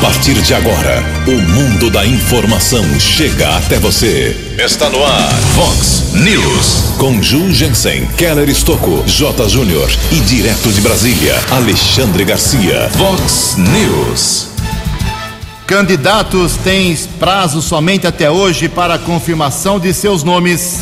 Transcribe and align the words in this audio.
partir 0.00 0.32
de 0.40 0.54
agora, 0.54 1.04
o 1.26 1.42
mundo 1.52 1.90
da 1.90 2.06
informação 2.06 2.82
chega 2.98 3.56
até 3.56 3.78
você. 3.78 4.34
Está 4.58 4.88
no 4.88 5.04
ar, 5.04 5.30
Fox 5.54 6.14
News. 6.14 6.94
Com 6.96 7.22
Ju 7.22 7.52
Jensen, 7.52 8.06
Keller 8.16 8.48
Estocco, 8.48 9.04
J. 9.06 9.48
Júnior 9.48 9.90
e 10.10 10.20
direto 10.20 10.72
de 10.72 10.80
Brasília, 10.80 11.34
Alexandre 11.50 12.24
Garcia. 12.24 12.88
Fox 12.96 13.56
News. 13.58 14.48
Candidatos 15.66 16.56
têm 16.56 16.96
prazo 17.18 17.60
somente 17.60 18.06
até 18.06 18.30
hoje 18.30 18.70
para 18.70 18.94
a 18.94 18.98
confirmação 18.98 19.78
de 19.78 19.92
seus 19.92 20.24
nomes. 20.24 20.78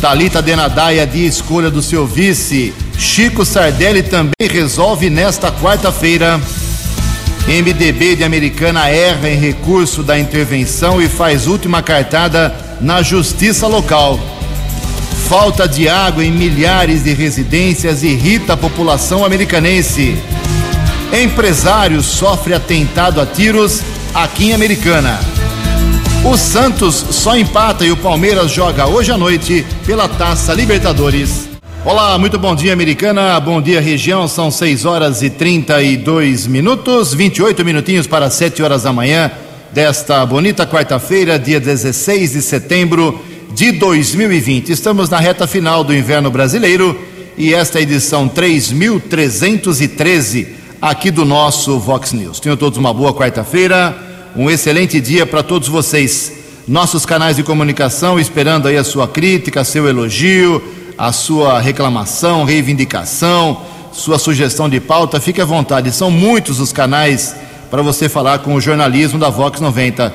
Talita 0.00 0.40
Denadaia 0.40 1.06
de 1.06 1.26
escolha 1.26 1.70
do 1.70 1.82
seu 1.82 2.06
vice. 2.06 2.72
Chico 2.98 3.44
Sardelli 3.44 4.02
também 4.02 4.48
resolve 4.48 5.10
nesta 5.10 5.52
quarta-feira. 5.52 6.40
MDB 7.46 8.16
de 8.16 8.24
Americana 8.24 8.88
erra 8.88 9.28
em 9.28 9.36
recurso 9.36 10.02
da 10.02 10.18
intervenção 10.18 11.00
e 11.00 11.08
faz 11.08 11.46
última 11.46 11.82
cartada 11.82 12.54
na 12.80 13.02
justiça 13.02 13.66
local. 13.66 14.18
Falta 15.28 15.68
de 15.68 15.88
água 15.88 16.24
em 16.24 16.30
milhares 16.30 17.04
de 17.04 17.12
residências 17.12 18.02
irrita 18.02 18.54
a 18.54 18.56
população 18.56 19.24
americanense. 19.24 20.16
Empresário 21.12 22.02
sofre 22.02 22.54
atentado 22.54 23.20
a 23.20 23.26
tiros 23.26 23.80
aqui 24.14 24.50
em 24.50 24.52
Americana. 24.52 25.18
O 26.24 26.36
Santos 26.36 26.94
só 27.10 27.36
empata 27.36 27.84
e 27.84 27.90
o 27.90 27.96
Palmeiras 27.96 28.50
joga 28.50 28.86
hoje 28.86 29.10
à 29.10 29.16
noite 29.16 29.66
pela 29.86 30.08
Taça 30.08 30.52
Libertadores. 30.52 31.49
Olá, 31.82 32.18
muito 32.18 32.38
bom 32.38 32.54
dia, 32.54 32.74
Americana. 32.74 33.40
Bom 33.40 33.62
dia, 33.62 33.80
região. 33.80 34.28
São 34.28 34.50
6 34.50 34.84
horas 34.84 35.22
e 35.22 35.30
32 35.30 36.46
minutos, 36.46 37.14
28 37.14 37.64
minutinhos 37.64 38.06
para 38.06 38.28
7 38.28 38.62
horas 38.62 38.82
da 38.82 38.92
manhã 38.92 39.30
desta 39.72 40.26
bonita 40.26 40.66
quarta-feira, 40.66 41.38
dia 41.38 41.58
16 41.58 42.32
de 42.32 42.42
setembro 42.42 43.24
de 43.54 43.72
2020. 43.72 44.70
Estamos 44.70 45.08
na 45.08 45.18
reta 45.18 45.46
final 45.46 45.82
do 45.82 45.94
inverno 45.94 46.30
brasileiro 46.30 47.00
e 47.38 47.54
esta 47.54 47.78
é 47.78 47.80
a 47.80 47.82
edição 47.82 48.28
3313 48.28 50.48
aqui 50.82 51.10
do 51.10 51.24
nosso 51.24 51.78
Vox 51.78 52.12
News. 52.12 52.40
Tenham 52.40 52.58
todos 52.58 52.78
uma 52.78 52.92
boa 52.92 53.14
quarta-feira, 53.14 53.96
um 54.36 54.50
excelente 54.50 55.00
dia 55.00 55.24
para 55.24 55.42
todos 55.42 55.66
vocês. 55.66 56.40
Nossos 56.68 57.06
canais 57.06 57.36
de 57.36 57.42
comunicação 57.42 58.20
esperando 58.20 58.68
aí 58.68 58.76
a 58.76 58.84
sua 58.84 59.08
crítica, 59.08 59.64
seu 59.64 59.88
elogio 59.88 60.62
a 61.00 61.10
sua 61.12 61.58
reclamação, 61.60 62.44
reivindicação, 62.44 63.62
sua 63.90 64.18
sugestão 64.18 64.68
de 64.68 64.78
pauta, 64.78 65.18
fique 65.18 65.40
à 65.40 65.46
vontade. 65.46 65.90
São 65.92 66.10
muitos 66.10 66.60
os 66.60 66.74
canais 66.74 67.34
para 67.70 67.80
você 67.80 68.06
falar 68.06 68.40
com 68.40 68.54
o 68.54 68.60
jornalismo 68.60 69.18
da 69.18 69.30
Vox 69.30 69.62
90. 69.62 70.12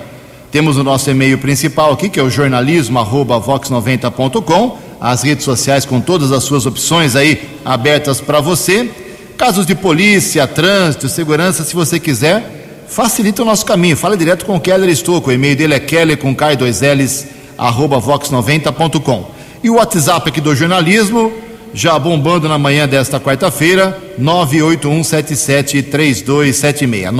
Temos 0.51 0.77
o 0.77 0.83
nosso 0.83 1.09
e-mail 1.09 1.39
principal 1.39 1.91
aqui, 1.91 2.07
que 2.07 2.19
é 2.19 2.23
o 2.23 2.29
jornalismo@vox90.com, 2.29 4.77
as 5.01 5.23
redes 5.23 5.43
sociais 5.43 5.85
com 5.85 5.99
todas 5.99 6.31
as 6.31 6.43
suas 6.43 6.67
opções 6.67 7.15
aí 7.15 7.57
abertas 7.65 8.21
para 8.21 8.39
você. 8.39 8.87
Casos 9.35 9.65
de 9.65 9.73
polícia, 9.73 10.45
trânsito, 10.45 11.09
segurança, 11.09 11.63
se 11.63 11.73
você 11.73 11.99
quiser, 11.99 12.85
facilita 12.87 13.41
o 13.41 13.45
nosso 13.45 13.65
caminho. 13.65 13.97
Fala 13.97 14.15
direto 14.15 14.45
com 14.45 14.55
o 14.55 14.59
Keller 14.59 14.91
Estouco. 14.91 15.31
O 15.31 15.33
e-mail 15.33 15.55
dele 15.55 15.73
é 15.73 15.79
keller 15.79 16.19
com 16.19 16.35
k 16.35 16.55
2 16.55 16.83
ls 16.83 17.25
arroba 17.57 17.99
vox90.com. 17.99 19.33
E 19.65 19.69
o 19.69 19.75
WhatsApp 19.77 20.29
aqui 20.29 20.39
do 20.39 20.55
jornalismo, 20.55 21.33
já 21.73 21.97
bombando 21.97 22.47
na 22.47 22.55
manhã 22.55 22.87
desta 22.87 23.19
quarta-feira, 23.19 23.99
981773276. 24.21 27.11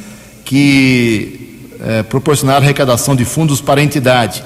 que 0.45 1.50
eh, 1.83 2.03
proporcionar 2.03 2.57
arrecadação 2.57 3.15
de 3.15 3.25
fundos 3.25 3.61
para 3.61 3.81
a 3.81 3.83
entidade. 3.83 4.43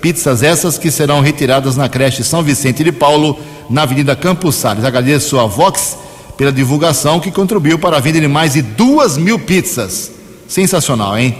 Pizzas, 0.00 0.42
essas 0.42 0.76
que 0.76 0.90
serão 0.90 1.20
retiradas 1.20 1.76
na 1.76 1.88
creche 1.88 2.24
São 2.24 2.42
Vicente 2.42 2.82
de 2.82 2.92
Paulo, 2.92 3.38
na 3.70 3.82
Avenida 3.82 4.16
Campos 4.16 4.56
Salles. 4.56 4.84
Agradeço 4.84 5.38
a 5.38 5.46
Vox 5.46 5.96
pela 6.36 6.52
divulgação 6.52 7.20
que 7.20 7.30
contribuiu 7.30 7.78
para 7.78 7.96
a 7.96 8.00
venda 8.00 8.20
de 8.20 8.28
mais 8.28 8.54
de 8.54 8.62
duas 8.62 9.16
mil 9.16 9.38
pizzas. 9.38 10.12
Sensacional, 10.48 11.18
hein? 11.18 11.36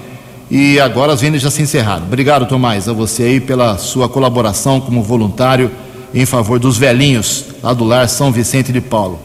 E 0.50 0.78
agora 0.78 1.12
as 1.12 1.21
vendas 1.21 1.43
já 1.43 1.50
se 1.50 1.62
encerraram. 1.62 2.05
Obrigado, 2.05 2.47
Tomás, 2.47 2.89
a 2.89 2.93
você 2.93 3.25
aí 3.25 3.41
pela 3.41 3.77
sua 3.78 4.09
colaboração 4.09 4.81
como 4.81 5.03
voluntário 5.03 5.71
em 6.15 6.25
favor 6.25 6.59
dos 6.59 6.78
velhinhos 6.78 7.45
lá 7.62 7.75
do 7.75 7.84
lar 7.84 8.09
São 8.09 8.31
Vicente 8.33 8.72
de 8.72 8.81
Paulo. 8.81 9.21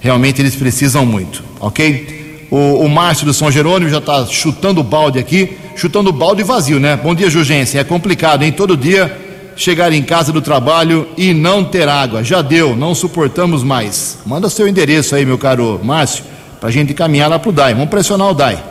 Realmente 0.00 0.40
eles 0.40 0.54
precisam 0.54 1.04
muito, 1.04 1.42
ok? 1.58 2.17
O, 2.50 2.84
o 2.84 2.88
Márcio 2.88 3.26
do 3.26 3.34
São 3.34 3.50
Jerônimo 3.50 3.90
já 3.90 3.98
está 3.98 4.24
chutando 4.26 4.80
o 4.80 4.84
balde 4.84 5.18
aqui, 5.18 5.58
chutando 5.76 6.10
o 6.10 6.12
balde 6.12 6.42
vazio, 6.42 6.80
né? 6.80 6.96
Bom 6.96 7.14
dia, 7.14 7.28
Jurgência. 7.28 7.78
É 7.80 7.84
complicado, 7.84 8.42
hein? 8.42 8.52
Todo 8.52 8.76
dia 8.76 9.14
chegar 9.54 9.92
em 9.92 10.02
casa 10.02 10.32
do 10.32 10.40
trabalho 10.40 11.08
e 11.16 11.34
não 11.34 11.64
ter 11.64 11.88
água. 11.88 12.24
Já 12.24 12.40
deu, 12.40 12.74
não 12.74 12.94
suportamos 12.94 13.62
mais. 13.62 14.18
Manda 14.24 14.48
seu 14.48 14.66
endereço 14.66 15.14
aí, 15.14 15.26
meu 15.26 15.36
caro 15.36 15.80
Márcio, 15.82 16.24
para 16.60 16.68
a 16.68 16.72
gente 16.72 16.94
caminhar 16.94 17.28
lá 17.28 17.38
para 17.38 17.50
o 17.50 17.52
DAI. 17.52 17.74
Vamos 17.74 17.90
pressionar 17.90 18.30
o 18.30 18.34
DAI. 18.34 18.62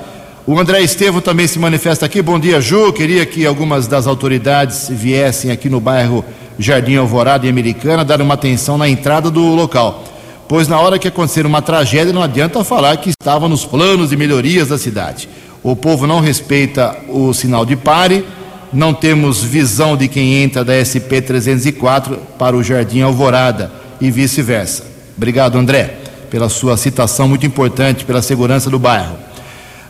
O 0.48 0.58
André 0.58 0.82
Estevam 0.82 1.22
também 1.22 1.46
se 1.46 1.60
manifesta 1.60 2.06
aqui. 2.06 2.22
Bom 2.22 2.40
dia, 2.40 2.62
Ju. 2.62 2.94
Queria 2.94 3.26
que 3.26 3.46
algumas 3.46 3.86
das 3.86 4.08
autoridades 4.08 4.88
viessem 4.90 5.52
aqui 5.52 5.70
no 5.70 5.82
bairro 5.82 6.24
Jardim 6.58 6.96
Alvorada 6.96 7.46
e 7.46 7.50
Americana 7.50 8.04
dar 8.04 8.22
uma 8.22 8.34
atenção 8.34 8.78
na 8.78 8.88
entrada 8.88 9.30
do 9.30 9.42
local 9.54 10.17
pois 10.48 10.68
na 10.68 10.80
hora 10.80 10.98
que 10.98 11.08
acontecer 11.08 11.46
uma 11.46 11.62
tragédia 11.62 12.14
não 12.14 12.24
adianta 12.24 12.64
falar 12.64 12.98
que 12.98 13.10
estava 13.10 13.48
nos 13.48 13.66
planos 13.66 14.10
de 14.10 14.18
melhorias 14.18 14.70
da 14.70 14.78
cidade. 14.78 15.28
O 15.62 15.76
povo 15.76 16.08
não 16.08 16.20
respeita 16.20 16.96
o 17.10 17.34
sinal 17.34 17.66
de 17.66 17.76
pare, 17.76 18.26
não 18.72 18.94
temos 18.94 19.44
visão 19.44 19.98
de 19.98 20.08
quem 20.08 20.44
entra 20.44 20.64
da 20.64 20.74
SP 20.84 21.22
304 21.22 22.18
para 22.38 22.56
o 22.56 22.64
Jardim 22.64 23.02
Alvorada 23.02 23.72
e 24.00 24.10
vice-versa. 24.10 24.84
Obrigado, 25.16 25.58
André, 25.58 25.96
pela 26.30 26.48
sua 26.48 26.78
citação 26.78 27.28
muito 27.28 27.46
importante 27.46 28.06
pela 28.06 28.22
segurança 28.22 28.70
do 28.70 28.80
bairro. 28.80 29.18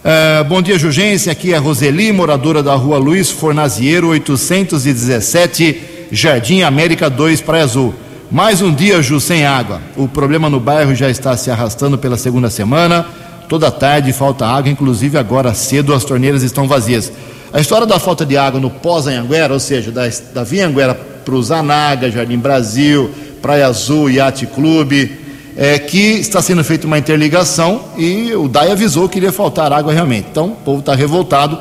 Uh, 0.03 0.44
bom 0.45 0.62
dia, 0.62 0.79
Jugência. 0.79 1.31
Aqui 1.31 1.53
é 1.53 1.57
Roseli, 1.57 2.12
moradora 2.13 2.63
da 2.63 2.74
rua 2.75 2.97
Luiz 2.97 3.29
Fornaziero, 3.29 4.07
817, 4.09 6.07
Jardim 6.12 6.62
América 6.62 7.09
2, 7.09 7.41
Praia 7.41 7.66
Azul. 7.66 7.94
Mais 8.29 8.61
um 8.61 8.73
dia, 8.73 9.01
Ju, 9.01 9.21
sem 9.21 9.45
água. 9.45 9.81
O 9.95 10.05
problema 10.05 10.49
no 10.49 10.59
bairro 10.59 10.94
já 10.94 11.09
está 11.09 11.38
se 11.38 11.50
arrastando 11.50 11.97
pela 11.97 12.18
segunda 12.18 12.50
semana. 12.50 13.06
Toda 13.47 13.71
tarde 13.71 14.12
falta 14.12 14.45
água, 14.45 14.69
inclusive 14.69 15.18
agora 15.18 15.53
cedo 15.53 15.94
as 15.94 16.03
torneiras 16.03 16.44
estão 16.44 16.68
vazias. 16.68 17.09
A 17.53 17.62
história 17.62 17.88
da 17.88 17.97
falta 18.00 18.25
de 18.25 18.35
água 18.35 18.59
no 18.59 18.69
pós-Anhanguera, 18.69 19.53
ou 19.53 19.59
seja, 19.62 19.91
da, 19.91 20.01
da 20.33 20.44
Via 20.44 20.69
para 21.24 21.35
o 21.35 21.41
Zanaga, 21.41 22.12
Jardim 22.12 22.38
Brasil, 22.38 23.09
Praia 23.41 23.68
Azul, 23.68 24.09
Yacht 24.09 24.45
Clube, 24.47 25.19
é 25.56 25.79
que 25.79 25.97
está 25.97 26.41
sendo 26.41 26.65
feita 26.65 26.85
uma 26.85 26.97
interligação 26.97 27.85
e 27.97 28.33
o 28.35 28.50
DAI 28.50 28.71
avisou 28.74 29.07
que 29.07 29.19
iria 29.19 29.31
faltar 29.31 29.71
água 29.71 29.94
realmente. 29.94 30.27
Então, 30.29 30.47
o 30.47 30.56
povo 30.56 30.79
está 30.81 30.94
revoltado. 30.94 31.57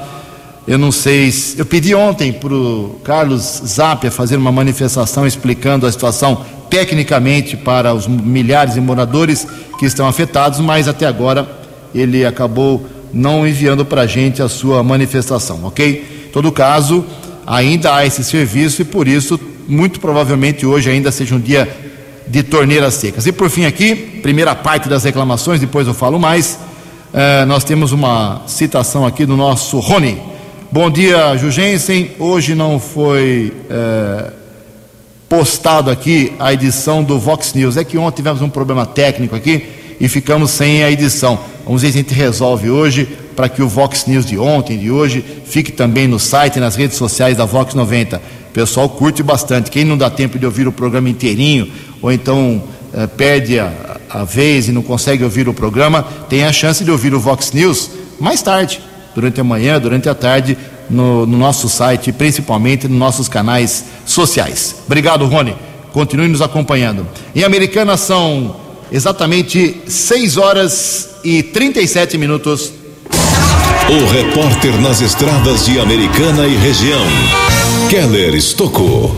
Eu 0.66 0.78
não 0.78 0.90
sei 0.90 1.30
se. 1.30 1.58
Eu 1.58 1.64
pedi 1.64 1.94
ontem 1.94 2.32
para 2.32 2.52
o 2.52 2.98
Carlos 3.04 3.62
Zapia 3.64 4.10
fazer 4.10 4.36
uma 4.36 4.50
manifestação 4.50 5.26
explicando 5.26 5.86
a 5.86 5.92
situação 5.92 6.44
tecnicamente 6.68 7.56
para 7.56 7.94
os 7.94 8.08
milhares 8.08 8.74
de 8.74 8.80
moradores 8.80 9.46
que 9.78 9.86
estão 9.86 10.08
afetados, 10.08 10.58
mas 10.58 10.88
até 10.88 11.06
agora 11.06 11.48
ele 11.94 12.24
acabou 12.24 12.84
não 13.12 13.46
enviando 13.46 13.84
para 13.84 14.02
a 14.02 14.06
gente 14.06 14.42
a 14.42 14.48
sua 14.48 14.82
manifestação, 14.82 15.64
ok? 15.64 16.26
Em 16.26 16.30
todo 16.32 16.50
caso, 16.50 17.04
ainda 17.46 17.94
há 17.94 18.04
esse 18.04 18.24
serviço 18.24 18.82
e 18.82 18.84
por 18.84 19.06
isso, 19.06 19.38
muito 19.68 20.00
provavelmente 20.00 20.66
hoje 20.66 20.90
ainda 20.90 21.12
seja 21.12 21.36
um 21.36 21.40
dia 21.40 21.68
de 22.26 22.42
torneiras 22.42 22.94
secas. 22.94 23.24
E 23.24 23.32
por 23.32 23.48
fim 23.48 23.64
aqui, 23.64 23.94
primeira 24.20 24.54
parte 24.54 24.88
das 24.88 25.04
reclamações, 25.04 25.60
depois 25.60 25.86
eu 25.86 25.94
falo 25.94 26.18
mais. 26.18 26.58
Eh, 27.14 27.44
nós 27.44 27.62
temos 27.62 27.92
uma 27.92 28.42
citação 28.46 29.06
aqui 29.06 29.24
do 29.24 29.36
nosso 29.36 29.78
Rony. 29.78 30.20
Bom 30.76 30.90
dia, 30.90 31.34
Jugensen. 31.38 32.10
Hoje 32.18 32.54
não 32.54 32.78
foi 32.78 33.50
eh, 33.70 34.30
postado 35.26 35.90
aqui 35.90 36.34
a 36.38 36.52
edição 36.52 37.02
do 37.02 37.18
Vox 37.18 37.54
News. 37.54 37.78
É 37.78 37.82
que 37.82 37.96
ontem 37.96 38.16
tivemos 38.16 38.42
um 38.42 38.50
problema 38.50 38.84
técnico 38.84 39.34
aqui 39.34 39.64
e 39.98 40.06
ficamos 40.06 40.50
sem 40.50 40.84
a 40.84 40.90
edição. 40.90 41.40
Vamos 41.64 41.80
ver 41.80 41.92
se 41.92 41.98
a 41.98 42.02
gente 42.02 42.12
resolve 42.12 42.68
hoje 42.68 43.08
para 43.34 43.48
que 43.48 43.62
o 43.62 43.68
Vox 43.68 44.04
News 44.04 44.26
de 44.26 44.36
ontem, 44.36 44.76
de 44.76 44.90
hoje, 44.90 45.24
fique 45.46 45.72
também 45.72 46.06
no 46.06 46.18
site 46.18 46.56
e 46.56 46.60
nas 46.60 46.76
redes 46.76 46.98
sociais 46.98 47.38
da 47.38 47.46
Vox 47.46 47.72
90. 47.72 48.20
O 48.50 48.52
pessoal 48.52 48.86
curte 48.86 49.22
bastante. 49.22 49.70
Quem 49.70 49.82
não 49.82 49.96
dá 49.96 50.10
tempo 50.10 50.38
de 50.38 50.44
ouvir 50.44 50.68
o 50.68 50.72
programa 50.72 51.08
inteirinho, 51.08 51.72
ou 52.02 52.12
então 52.12 52.62
eh, 52.92 53.06
perde 53.06 53.58
a, 53.58 53.72
a 54.10 54.24
vez 54.24 54.68
e 54.68 54.72
não 54.72 54.82
consegue 54.82 55.24
ouvir 55.24 55.48
o 55.48 55.54
programa, 55.54 56.02
tem 56.28 56.44
a 56.44 56.52
chance 56.52 56.84
de 56.84 56.90
ouvir 56.90 57.14
o 57.14 57.18
Vox 57.18 57.50
News 57.52 57.90
mais 58.20 58.42
tarde, 58.42 58.78
durante 59.16 59.40
a 59.40 59.44
manhã, 59.44 59.80
durante 59.80 60.10
a 60.10 60.14
tarde, 60.14 60.58
no, 60.90 61.24
no 61.24 61.38
nosso 61.38 61.70
site, 61.70 62.12
principalmente 62.12 62.86
nos 62.86 62.98
nossos 62.98 63.28
canais 63.28 63.86
sociais. 64.04 64.76
Obrigado, 64.84 65.24
Rony. 65.24 65.56
Continue 65.90 66.28
nos 66.28 66.42
acompanhando. 66.42 67.08
Em 67.34 67.42
Americana 67.42 67.96
são 67.96 68.54
exatamente 68.92 69.80
6 69.86 70.36
horas 70.36 71.16
e 71.24 71.42
37 71.42 72.18
minutos. 72.18 72.70
O 73.88 74.12
repórter 74.12 74.78
nas 74.82 75.00
estradas 75.00 75.64
de 75.64 75.80
Americana 75.80 76.46
e 76.46 76.54
região, 76.54 77.06
Keller 77.88 78.34
Estocou. 78.34 79.16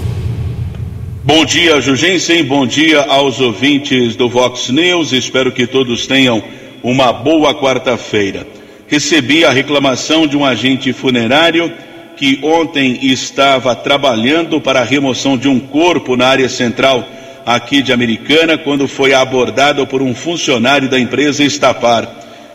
Bom 1.25 1.45
dia, 1.45 1.81
Jugensen. 1.81 2.45
Bom 2.45 2.67
dia 2.67 3.01
aos 3.03 3.41
ouvintes 3.41 4.15
do 4.15 4.29
Vox 4.29 4.69
News. 4.69 5.13
Espero 5.13 5.51
que 5.51 5.67
todos 5.67 6.07
tenham 6.07 6.41
uma 6.85 7.13
boa 7.13 7.53
quarta-feira. 7.53 8.58
Recebi 8.89 9.45
a 9.45 9.51
reclamação 9.51 10.27
de 10.27 10.35
um 10.35 10.47
agente 10.47 10.95
funerário 10.95 11.71
que 12.17 12.41
ontem 12.43 12.99
estava 13.03 13.77
trabalhando 13.77 14.61
para 14.63 14.81
a 14.81 14.85
remoção 14.85 15.37
de 15.37 15.47
um 15.47 15.61
corpo 15.61 16.17
na 16.17 16.27
área 16.27 16.49
central 16.49 17.07
aqui 17.45 17.83
de 17.83 17.93
Americana, 17.93 18.57
quando 18.57 18.89
foi 18.89 19.13
abordado 19.13 19.87
por 19.87 20.01
um 20.01 20.15
funcionário 20.15 20.89
da 20.89 20.99
empresa 20.99 21.45
Estapar. 21.45 22.09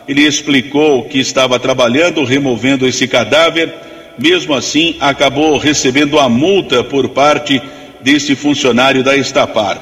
Ele 0.08 0.22
explicou 0.22 1.04
que 1.04 1.20
estava 1.20 1.58
trabalhando 1.58 2.24
removendo 2.24 2.86
esse 2.86 3.06
cadáver, 3.06 3.72
mesmo 4.18 4.54
assim 4.54 4.96
acabou 4.98 5.56
recebendo 5.56 6.18
a 6.18 6.28
multa 6.28 6.82
por 6.82 7.10
parte 7.10 7.62
desse 8.02 8.34
funcionário 8.34 9.04
da 9.04 9.16
Estapar. 9.16 9.80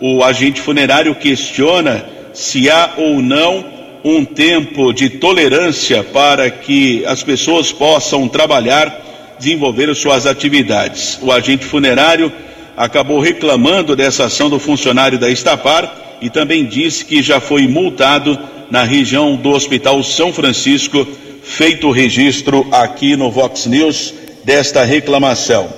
O 0.00 0.22
agente 0.22 0.60
funerário 0.60 1.14
questiona 1.16 2.04
se 2.32 2.70
há 2.70 2.94
ou 2.96 3.20
não 3.20 3.77
um 4.04 4.24
tempo 4.24 4.92
de 4.92 5.10
tolerância 5.10 6.04
para 6.04 6.50
que 6.50 7.04
as 7.06 7.22
pessoas 7.22 7.72
possam 7.72 8.28
trabalhar, 8.28 9.36
desenvolver 9.38 9.94
suas 9.94 10.26
atividades. 10.26 11.18
O 11.22 11.32
agente 11.32 11.64
funerário 11.64 12.32
acabou 12.76 13.20
reclamando 13.20 13.96
dessa 13.96 14.26
ação 14.26 14.48
do 14.48 14.58
funcionário 14.58 15.18
da 15.18 15.28
Estapar 15.28 16.18
e 16.20 16.30
também 16.30 16.64
disse 16.64 17.04
que 17.04 17.22
já 17.22 17.40
foi 17.40 17.66
multado 17.66 18.38
na 18.70 18.84
região 18.84 19.36
do 19.36 19.50
Hospital 19.50 20.02
São 20.02 20.32
Francisco, 20.32 21.06
feito 21.42 21.88
o 21.88 21.92
registro 21.92 22.66
aqui 22.70 23.16
no 23.16 23.30
Vox 23.30 23.66
News 23.66 24.14
desta 24.44 24.84
reclamação. 24.84 25.68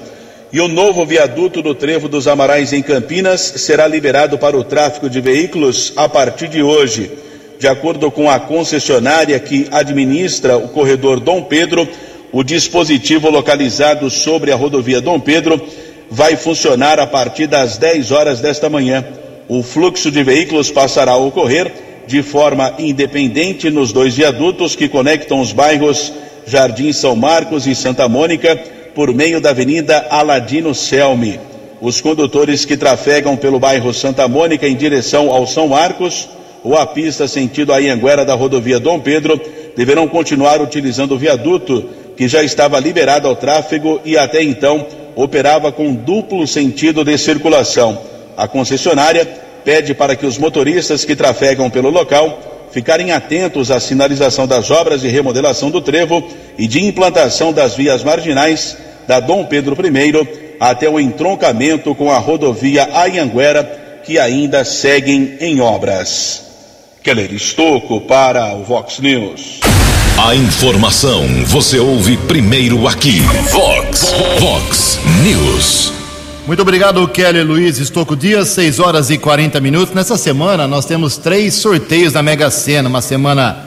E 0.52 0.60
o 0.60 0.66
novo 0.66 1.06
viaduto 1.06 1.62
do 1.62 1.74
Trevo 1.74 2.08
dos 2.08 2.26
Amarais 2.26 2.72
em 2.72 2.82
Campinas 2.82 3.40
será 3.40 3.86
liberado 3.86 4.36
para 4.36 4.56
o 4.56 4.64
tráfego 4.64 5.08
de 5.08 5.20
veículos 5.20 5.92
a 5.96 6.08
partir 6.08 6.48
de 6.48 6.60
hoje. 6.60 7.10
De 7.60 7.68
acordo 7.68 8.10
com 8.10 8.30
a 8.30 8.40
concessionária 8.40 9.38
que 9.38 9.68
administra 9.70 10.56
o 10.56 10.68
corredor 10.68 11.20
Dom 11.20 11.42
Pedro, 11.42 11.86
o 12.32 12.42
dispositivo 12.42 13.28
localizado 13.28 14.08
sobre 14.08 14.50
a 14.50 14.56
rodovia 14.56 14.98
Dom 14.98 15.20
Pedro 15.20 15.60
vai 16.10 16.36
funcionar 16.36 16.98
a 16.98 17.06
partir 17.06 17.46
das 17.46 17.76
10 17.76 18.12
horas 18.12 18.40
desta 18.40 18.70
manhã. 18.70 19.04
O 19.46 19.62
fluxo 19.62 20.10
de 20.10 20.22
veículos 20.22 20.70
passará 20.70 21.12
a 21.12 21.18
ocorrer 21.18 21.70
de 22.06 22.22
forma 22.22 22.72
independente 22.78 23.68
nos 23.68 23.92
dois 23.92 24.16
viadutos 24.16 24.74
que 24.74 24.88
conectam 24.88 25.38
os 25.38 25.52
bairros 25.52 26.14
Jardim 26.46 26.94
São 26.94 27.14
Marcos 27.14 27.66
e 27.66 27.74
Santa 27.74 28.08
Mônica 28.08 28.56
por 28.94 29.12
meio 29.12 29.38
da 29.38 29.50
Avenida 29.50 30.06
Aladino 30.08 30.74
Selmi. 30.74 31.38
Os 31.78 32.00
condutores 32.00 32.64
que 32.64 32.78
trafegam 32.78 33.36
pelo 33.36 33.60
bairro 33.60 33.92
Santa 33.92 34.26
Mônica 34.26 34.66
em 34.66 34.74
direção 34.74 35.30
ao 35.30 35.46
São 35.46 35.68
Marcos 35.68 36.26
ou 36.62 36.76
a 36.76 36.86
pista 36.86 37.26
sentido 37.26 37.72
Anhanguera 37.72 38.24
da 38.24 38.34
rodovia 38.34 38.78
Dom 38.78 39.00
Pedro 39.00 39.40
deverão 39.76 40.06
continuar 40.06 40.60
utilizando 40.60 41.12
o 41.12 41.18
viaduto 41.18 41.84
que 42.16 42.28
já 42.28 42.42
estava 42.42 42.78
liberado 42.78 43.26
ao 43.26 43.36
tráfego 43.36 44.00
e 44.04 44.16
até 44.18 44.42
então 44.42 44.86
operava 45.16 45.72
com 45.72 45.94
duplo 45.94 46.46
sentido 46.46 47.04
de 47.04 47.16
circulação. 47.16 47.98
A 48.36 48.46
concessionária 48.46 49.26
pede 49.64 49.94
para 49.94 50.16
que 50.16 50.26
os 50.26 50.38
motoristas 50.38 51.04
que 51.04 51.16
trafegam 51.16 51.70
pelo 51.70 51.90
local 51.90 52.68
ficarem 52.70 53.10
atentos 53.10 53.70
à 53.70 53.80
sinalização 53.80 54.46
das 54.46 54.70
obras 54.70 55.00
de 55.00 55.08
remodelação 55.08 55.70
do 55.70 55.80
trevo 55.80 56.26
e 56.58 56.68
de 56.68 56.84
implantação 56.84 57.52
das 57.52 57.74
vias 57.74 58.04
marginais 58.04 58.76
da 59.06 59.18
Dom 59.18 59.44
Pedro 59.44 59.74
I 59.74 60.56
até 60.60 60.88
o 60.88 61.00
entroncamento 61.00 61.94
com 61.94 62.10
a 62.12 62.18
rodovia 62.18 62.88
Ayanguera, 62.92 64.00
que 64.04 64.18
ainda 64.18 64.64
seguem 64.64 65.36
em 65.40 65.60
obras. 65.60 66.49
Keller 67.02 67.32
Estocco 67.32 67.98
para 68.02 68.54
o 68.54 68.62
Vox 68.62 68.98
News. 68.98 69.60
A 70.22 70.36
informação 70.36 71.26
você 71.46 71.78
ouve 71.78 72.18
primeiro 72.18 72.86
aqui. 72.86 73.20
Vox, 73.50 74.12
Vox 74.38 75.00
News. 75.22 75.94
Muito 76.46 76.60
obrigado, 76.60 77.08
Kelly 77.08 77.42
Luiz 77.42 77.78
Estoco 77.78 78.14
Dias, 78.14 78.48
6 78.48 78.80
horas 78.80 79.08
e 79.08 79.16
40 79.16 79.58
minutos. 79.62 79.94
Nessa 79.94 80.18
semana 80.18 80.68
nós 80.68 80.84
temos 80.84 81.16
três 81.16 81.54
sorteios 81.54 82.12
da 82.12 82.22
Mega 82.22 82.50
Sena, 82.50 82.90
uma 82.90 83.00
semana 83.00 83.64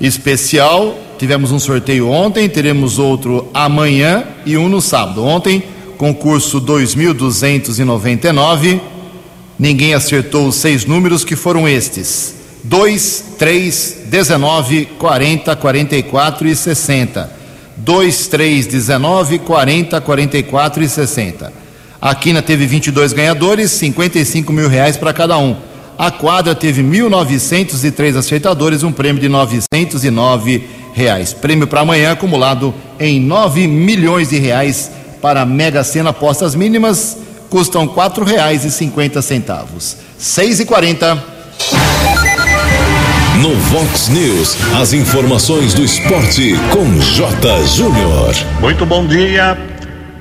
especial. 0.00 0.98
Tivemos 1.20 1.52
um 1.52 1.60
sorteio 1.60 2.08
ontem, 2.08 2.48
teremos 2.48 2.98
outro 2.98 3.48
amanhã 3.54 4.24
e 4.44 4.56
um 4.56 4.68
no 4.68 4.80
sábado. 4.80 5.24
Ontem, 5.24 5.62
concurso 5.96 6.58
2299. 6.58 8.80
Ninguém 9.56 9.94
acertou 9.94 10.48
os 10.48 10.56
seis 10.56 10.84
números 10.84 11.24
que 11.24 11.36
foram 11.36 11.68
estes: 11.68 12.41
2, 12.64 13.24
3, 13.38 13.96
19, 14.06 14.86
40, 14.98 15.56
44 15.56 16.48
e 16.48 16.56
60. 16.56 17.30
2, 17.76 18.26
3, 18.28 18.66
19, 18.66 19.38
40, 19.40 20.00
44 20.00 20.82
e 20.82 20.88
60. 20.88 21.52
A 22.00 22.14
Quina 22.14 22.42
teve 22.42 22.66
22 22.66 23.12
ganhadores, 23.12 23.70
55 23.72 24.52
mil 24.52 24.68
reais 24.68 24.96
para 24.96 25.12
cada 25.12 25.38
um. 25.38 25.56
A 25.98 26.10
quadra 26.10 26.54
teve 26.54 26.82
1.903 26.82 28.16
acertadores, 28.16 28.82
um 28.82 28.92
prêmio 28.92 29.20
de 29.20 29.28
909 29.28 30.68
reais. 30.92 31.32
Prêmio 31.32 31.66
para 31.66 31.80
amanhã 31.80 32.12
acumulado 32.12 32.74
em 32.98 33.20
9 33.20 33.66
milhões 33.66 34.30
de 34.30 34.38
reais 34.38 34.90
para 35.20 35.42
a 35.42 35.46
Mega 35.46 35.84
Sena 35.84 36.10
apostas 36.10 36.54
mínimas 36.54 37.16
custam 37.48 37.88
cinquenta 38.70 39.20
centavos. 39.20 39.96
Seis 40.18 40.58
e 40.58 40.64
quarenta. 40.64 41.31
No 43.40 43.54
Vox 43.54 44.10
News, 44.10 44.58
as 44.78 44.92
informações 44.92 45.72
do 45.72 45.82
esporte 45.82 46.54
com 46.70 47.00
J. 47.00 47.66
Júnior. 47.66 48.34
Muito 48.60 48.84
bom 48.84 49.06
dia. 49.06 49.56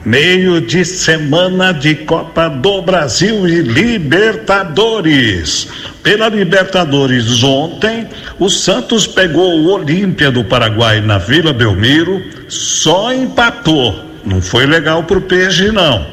Meio 0.06 0.62
de 0.62 0.86
semana 0.86 1.74
de 1.74 1.94
Copa 1.94 2.48
do 2.48 2.82
Brasil 2.82 3.46
e 3.48 3.62
Libertadores. 3.62 5.68
Pela 6.02 6.30
Libertadores 6.30 7.44
ontem, 7.44 8.08
o 8.40 8.50
Santos 8.50 9.06
pegou 9.06 9.60
o 9.60 9.74
Olímpia 9.74 10.32
do 10.32 10.46
Paraguai 10.46 11.02
na 11.02 11.18
Vila 11.18 11.52
Belmiro, 11.52 12.24
só 12.48 13.14
empatou. 13.14 14.06
Não 14.24 14.42
foi 14.42 14.66
legal 14.66 15.04
pro 15.04 15.20
Peixe 15.22 15.70
não. 15.72 16.08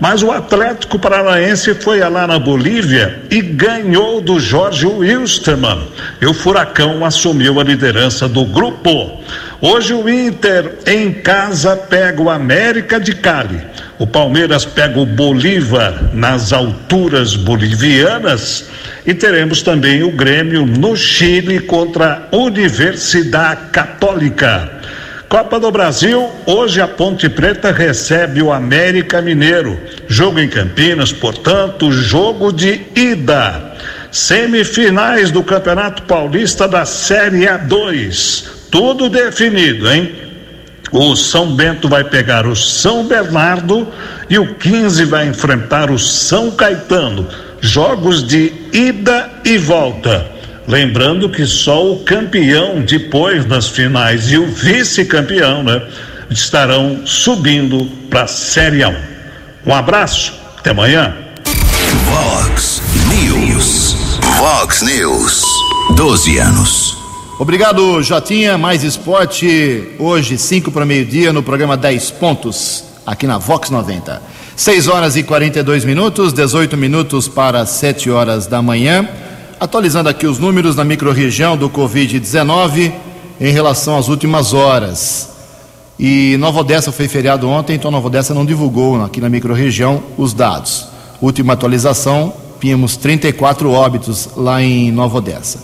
Mas 0.00 0.22
o 0.22 0.30
Atlético 0.30 0.98
Paranaense 0.98 1.74
foi 1.74 2.00
lá 2.00 2.26
na 2.26 2.38
Bolívia 2.38 3.22
e 3.30 3.40
ganhou 3.40 4.20
do 4.20 4.40
Jorge 4.40 4.86
Wilstermann. 4.86 5.88
E 6.20 6.26
o 6.26 6.34
Furacão 6.34 7.04
assumiu 7.04 7.60
a 7.60 7.64
liderança 7.64 8.28
do 8.28 8.44
grupo. 8.44 9.20
Hoje 9.60 9.94
o 9.94 10.08
Inter 10.08 10.78
em 10.86 11.12
casa 11.12 11.76
pega 11.76 12.20
o 12.20 12.28
América 12.28 12.98
de 12.98 13.14
Cali. 13.14 13.60
O 13.98 14.06
Palmeiras 14.06 14.64
pega 14.64 14.98
o 14.98 15.06
Bolívar 15.06 16.10
nas 16.12 16.52
alturas 16.52 17.36
bolivianas. 17.36 18.68
E 19.06 19.14
teremos 19.14 19.62
também 19.62 20.02
o 20.02 20.10
Grêmio 20.10 20.66
no 20.66 20.96
Chile 20.96 21.60
contra 21.60 22.28
a 22.30 22.36
Universidade 22.36 23.70
Católica. 23.70 24.70
Copa 25.28 25.58
do 25.58 25.70
Brasil, 25.70 26.30
hoje 26.46 26.80
a 26.80 26.86
Ponte 26.86 27.28
Preta 27.28 27.72
recebe 27.72 28.40
o 28.42 28.52
América 28.52 29.20
Mineiro. 29.20 29.80
Jogo 30.06 30.38
em 30.38 30.48
Campinas, 30.48 31.12
portanto, 31.12 31.90
jogo 31.90 32.52
de 32.52 32.82
ida. 32.94 33.74
Semifinais 34.12 35.30
do 35.30 35.42
Campeonato 35.42 36.02
Paulista 36.02 36.68
da 36.68 36.84
Série 36.84 37.46
A2. 37.46 38.44
Tudo 38.70 39.08
definido, 39.08 39.90
hein? 39.90 40.14
O 40.92 41.16
São 41.16 41.56
Bento 41.56 41.88
vai 41.88 42.04
pegar 42.04 42.46
o 42.46 42.54
São 42.54 43.04
Bernardo 43.06 43.88
e 44.30 44.38
o 44.38 44.54
15 44.54 45.04
vai 45.06 45.26
enfrentar 45.26 45.90
o 45.90 45.98
São 45.98 46.52
Caetano. 46.52 47.26
Jogos 47.60 48.24
de 48.24 48.52
ida 48.72 49.30
e 49.44 49.58
volta. 49.58 50.33
Lembrando 50.66 51.28
que 51.28 51.44
só 51.44 51.92
o 51.92 52.00
campeão 52.00 52.80
depois 52.80 53.44
das 53.44 53.68
finais 53.68 54.30
e 54.30 54.38
o 54.38 54.46
vice-campeão, 54.46 55.62
né, 55.62 55.82
estarão 56.30 57.06
subindo 57.06 57.84
para 58.08 58.22
a 58.22 58.26
Série 58.26 58.82
A. 58.82 58.94
Um 59.66 59.74
abraço, 59.74 60.32
até 60.58 60.70
amanhã. 60.70 61.14
Vox 62.06 62.80
News. 63.08 63.94
Vox 64.38 64.82
News. 64.82 65.42
12 65.96 66.38
anos. 66.38 66.96
Obrigado, 67.38 68.02
Jotinha. 68.02 68.56
Mais 68.56 68.82
esporte 68.82 69.94
hoje, 69.98 70.38
5 70.38 70.70
para 70.70 70.86
meio-dia, 70.86 71.32
no 71.32 71.42
programa 71.42 71.76
10 71.76 72.10
Pontos, 72.12 72.84
aqui 73.06 73.26
na 73.26 73.36
Vox 73.36 73.68
90. 73.68 74.22
6 74.56 74.88
horas 74.88 75.16
e 75.16 75.22
42 75.22 75.84
minutos, 75.84 76.32
18 76.32 76.76
minutos 76.76 77.28
para 77.28 77.66
7 77.66 78.08
horas 78.10 78.46
da 78.46 78.62
manhã. 78.62 79.06
Atualizando 79.60 80.08
aqui 80.08 80.26
os 80.26 80.38
números 80.38 80.74
na 80.74 80.84
microrregião 80.84 81.56
do 81.56 81.70
Covid-19 81.70 82.92
em 83.40 83.52
relação 83.52 83.96
às 83.96 84.08
últimas 84.08 84.52
horas. 84.52 85.30
E 85.98 86.36
Nova 86.38 86.60
Odessa 86.60 86.90
foi 86.90 87.06
feriado 87.06 87.48
ontem, 87.48 87.74
então 87.74 87.90
Nova 87.90 88.08
Odessa 88.08 88.34
não 88.34 88.44
divulgou 88.44 89.00
aqui 89.02 89.20
na 89.20 89.28
microrregião 89.28 90.02
os 90.18 90.34
dados. 90.34 90.88
Última 91.22 91.52
atualização, 91.52 92.34
tínhamos 92.60 92.96
34 92.96 93.70
óbitos 93.70 94.30
lá 94.36 94.60
em 94.60 94.90
Nova 94.90 95.18
Odessa. 95.18 95.60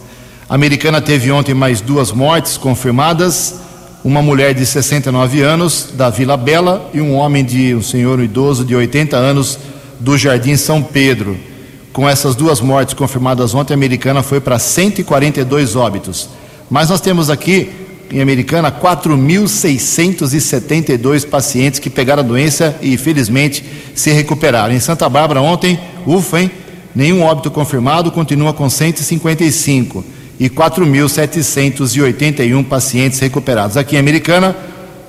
A 0.49 0.55
americana 0.55 1.01
teve 1.01 1.33
ontem 1.33 1.53
mais 1.53 1.81
duas 1.81 2.13
mortes 2.13 2.57
confirmadas, 2.57 3.57
uma 4.05 4.23
mulher 4.23 4.55
de 4.55 4.65
69 4.65 5.43
anos 5.43 5.89
da 5.95 6.11
Vila 6.11 6.37
Bela 6.37 6.89
e 6.95 7.01
um 7.01 7.15
homem 7.15 7.45
de 7.45 7.75
um 7.75 7.83
senhor 7.83 8.21
idoso 8.21 8.65
de 8.65 8.75
80 8.75 9.17
anos 9.17 9.59
do 9.99 10.17
Jardim 10.17 10.57
São 10.57 10.81
Pedro. 10.81 11.50
Com 11.93 12.09
essas 12.09 12.37
duas 12.37 12.61
mortes 12.61 12.95
confirmadas 12.95 13.53
ontem, 13.55 13.75
a 13.75 13.77
americana 13.77 14.23
foi 14.23 14.41
para 14.41 14.57
142 14.59 15.75
óbitos. 15.75 16.29
Mas 16.71 16.89
nós 16.89 17.01
temos 17.01 17.29
aqui 17.29 17.69
em 18.13 18.21
Americana 18.21 18.73
4.672 18.73 21.29
pacientes 21.29 21.81
que 21.81 21.91
pegaram 21.91 22.23
a 22.23 22.27
doença 22.27 22.77
e 22.81 22.97
felizmente 22.97 23.65
se 23.95 24.13
recuperaram. 24.13 24.75
Em 24.75 24.81
Santa 24.81 25.09
Bárbara 25.09 25.41
ontem, 25.41 25.79
ufa, 26.07 26.41
hein? 26.41 26.51
Nenhum 26.95 27.23
óbito 27.23 27.51
confirmado, 27.51 28.11
continua 28.11 28.53
com 28.53 28.69
155 28.69 30.05
e 30.41 30.49
4.781 30.49 32.65
pacientes 32.65 33.21
recuperados. 33.21 33.77
Aqui 33.77 33.95
em 33.97 34.01
Americana, 34.01 34.57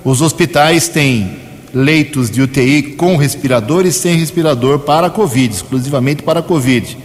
os 0.04 0.20
hospitais 0.20 0.88
têm 0.88 1.41
leitos 1.74 2.30
de 2.30 2.42
UTI 2.42 2.82
com 2.96 3.16
respirador 3.16 3.86
e 3.86 3.92
sem 3.92 4.16
respirador 4.16 4.80
para 4.80 5.06
a 5.06 5.10
Covid, 5.10 5.54
exclusivamente 5.54 6.22
para 6.22 6.40
a 6.40 6.42
Covid. 6.42 6.98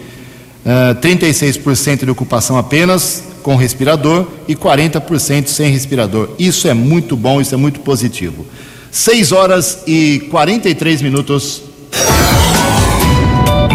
Uh, 0.66 1.00
36% 1.00 2.04
de 2.04 2.12
ocupação 2.12 2.58
apenas 2.58 3.24
com 3.42 3.56
respirador 3.56 4.28
e 4.48 4.56
40% 4.56 5.48
sem 5.48 5.72
respirador. 5.72 6.30
Isso 6.38 6.68
é 6.68 6.74
muito 6.74 7.16
bom, 7.16 7.40
isso 7.40 7.56
é 7.56 7.58
muito 7.58 7.80
positivo. 7.80 8.46
6 8.92 9.32
horas 9.32 9.84
e 9.88 10.28
43 10.30 11.02
minutos. 11.02 11.62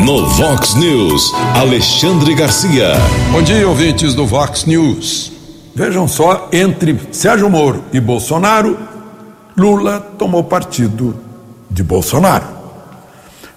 No 0.05 0.27
Vox 0.29 0.75
News, 0.75 1.33
Alexandre 1.55 2.35
Garcia. 2.35 2.93
Bom 3.31 3.41
dia, 3.41 3.67
ouvintes 3.67 4.15
do 4.15 4.27
Vox 4.27 4.65
News. 4.67 5.33
Vejam 5.75 6.07
só, 6.07 6.51
entre 6.53 6.99
Sérgio 7.13 7.49
Moro 7.49 7.85
e 7.93 8.01
Bolsonaro, 8.01 8.77
Lula 9.57 10.01
tomou 10.19 10.45
partido 10.45 11.17
de 11.71 11.83
Bolsonaro. 11.83 12.45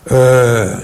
É, 0.10 0.78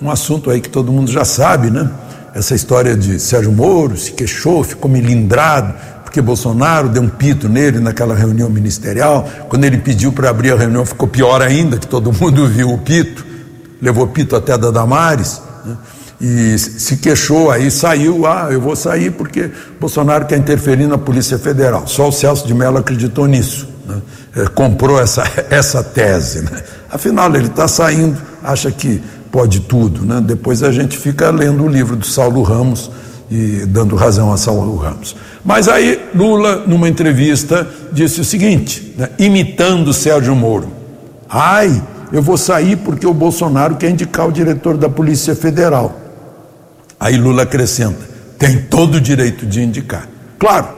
um 0.00 0.10
assunto 0.10 0.50
aí 0.50 0.60
que 0.60 0.68
todo 0.68 0.92
mundo 0.92 1.10
já 1.10 1.24
sabe, 1.24 1.70
né? 1.70 1.90
Essa 2.34 2.54
história 2.54 2.96
de 2.96 3.18
Sérgio 3.18 3.50
Moro 3.50 3.96
se 3.96 4.12
queixou, 4.12 4.62
ficou 4.62 4.90
melindrado, 4.90 5.74
porque 6.04 6.20
Bolsonaro 6.20 6.88
deu 6.88 7.02
um 7.02 7.08
pito 7.08 7.48
nele 7.48 7.80
naquela 7.80 8.14
reunião 8.14 8.48
ministerial. 8.48 9.28
Quando 9.48 9.64
ele 9.64 9.78
pediu 9.78 10.12
para 10.12 10.30
abrir 10.30 10.52
a 10.52 10.56
reunião, 10.56 10.84
ficou 10.84 11.08
pior 11.08 11.42
ainda, 11.42 11.78
que 11.78 11.86
todo 11.86 12.12
mundo 12.12 12.46
viu 12.48 12.70
o 12.70 12.78
pito, 12.78 13.26
levou 13.82 14.06
pito 14.06 14.36
até 14.36 14.56
da 14.56 14.70
Damares. 14.70 15.40
Né? 15.64 15.76
e 16.20 16.58
se 16.58 16.96
queixou, 16.96 17.50
aí 17.50 17.70
saiu, 17.70 18.26
ah, 18.26 18.48
eu 18.50 18.60
vou 18.60 18.74
sair 18.74 19.10
porque 19.12 19.50
Bolsonaro 19.78 20.26
quer 20.26 20.36
interferir 20.36 20.86
na 20.86 20.98
Polícia 20.98 21.38
Federal. 21.38 21.86
Só 21.86 22.08
o 22.08 22.12
Celso 22.12 22.46
de 22.46 22.52
Mello 22.54 22.76
acreditou 22.76 23.26
nisso, 23.26 23.68
comprou 24.46 25.00
essa, 25.00 25.24
essa 25.50 25.82
tese. 25.82 26.42
Né? 26.42 26.62
Afinal, 26.90 27.34
ele 27.34 27.46
está 27.46 27.66
saindo, 27.66 28.18
acha 28.42 28.70
que 28.70 29.02
pode 29.30 29.60
tudo. 29.60 30.04
Né? 30.04 30.20
Depois 30.24 30.62
a 30.62 30.72
gente 30.72 30.96
fica 30.96 31.30
lendo 31.30 31.64
o 31.64 31.68
livro 31.68 31.96
do 31.96 32.06
Saulo 32.06 32.42
Ramos 32.42 32.90
e 33.30 33.66
dando 33.66 33.94
razão 33.96 34.32
a 34.32 34.36
Saulo 34.36 34.76
Ramos. 34.76 35.14
Mas 35.44 35.68
aí 35.68 36.08
Lula, 36.14 36.64
numa 36.66 36.88
entrevista, 36.88 37.66
disse 37.92 38.20
o 38.20 38.24
seguinte, 38.24 38.94
né? 38.96 39.10
imitando 39.18 39.92
Sérgio 39.92 40.34
Moro: 40.34 40.70
ai, 41.28 41.82
eu 42.12 42.22
vou 42.22 42.36
sair 42.36 42.76
porque 42.76 43.06
o 43.06 43.14
Bolsonaro 43.14 43.76
quer 43.76 43.90
indicar 43.90 44.26
o 44.26 44.32
diretor 44.32 44.76
da 44.76 44.88
Polícia 44.88 45.34
Federal. 45.34 45.98
Aí 46.98 47.16
Lula 47.16 47.42
acrescenta: 47.42 48.00
tem 48.38 48.62
todo 48.62 48.96
o 48.96 49.00
direito 49.00 49.46
de 49.46 49.62
indicar. 49.62 50.08
Claro, 50.38 50.68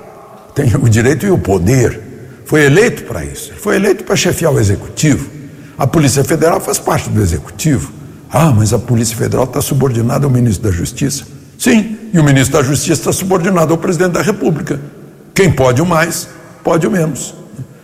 tem 0.55 0.75
o 0.75 0.88
direito 0.88 1.26
e 1.26 1.31
o 1.31 1.38
poder. 1.38 2.10
Foi 2.50 2.64
eleito 2.64 3.04
para 3.04 3.25
isso. 3.25 3.52
Foi 3.61 3.76
eleito 3.76 4.02
para 4.02 4.16
chefiar 4.16 4.50
o 4.50 4.59
executivo. 4.59 5.30
A 5.78 5.87
Polícia 5.87 6.25
Federal 6.25 6.61
faz 6.61 6.80
parte 6.80 7.09
do 7.09 7.23
executivo. 7.23 7.92
Ah, 8.28 8.50
mas 8.50 8.73
a 8.73 8.78
Polícia 8.78 9.16
Federal 9.16 9.45
está 9.45 9.62
subordinada 9.62 10.26
ao 10.26 10.30
ministro 10.33 10.69
da 10.69 10.76
Justiça. 10.76 11.23
Sim, 11.57 11.97
e 12.12 12.19
o 12.19 12.25
ministro 12.25 12.59
da 12.59 12.64
Justiça 12.64 13.02
está 13.02 13.12
subordinado 13.12 13.73
ao 13.73 13.78
presidente 13.78 14.14
da 14.14 14.21
República. 14.23 14.80
Quem 15.33 15.52
pode 15.52 15.80
o 15.80 15.87
mais, 15.87 16.26
pode 16.64 16.85
o 16.88 16.90
menos. 16.90 17.37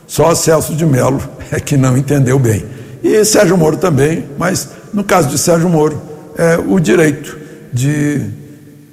Só 0.04 0.34
Celso 0.34 0.74
de 0.74 0.84
Mello 0.84 1.22
é 1.52 1.60
que 1.60 1.76
não 1.76 1.96
entendeu 1.96 2.36
bem. 2.36 2.64
E 3.04 3.24
Sérgio 3.24 3.56
Moro 3.56 3.76
também, 3.76 4.24
mas 4.36 4.68
no 4.92 5.04
caso 5.04 5.28
de 5.28 5.38
Sérgio 5.38 5.68
Moro, 5.68 6.02
é 6.36 6.58
o 6.58 6.80
direito 6.80 7.38
de 7.72 8.20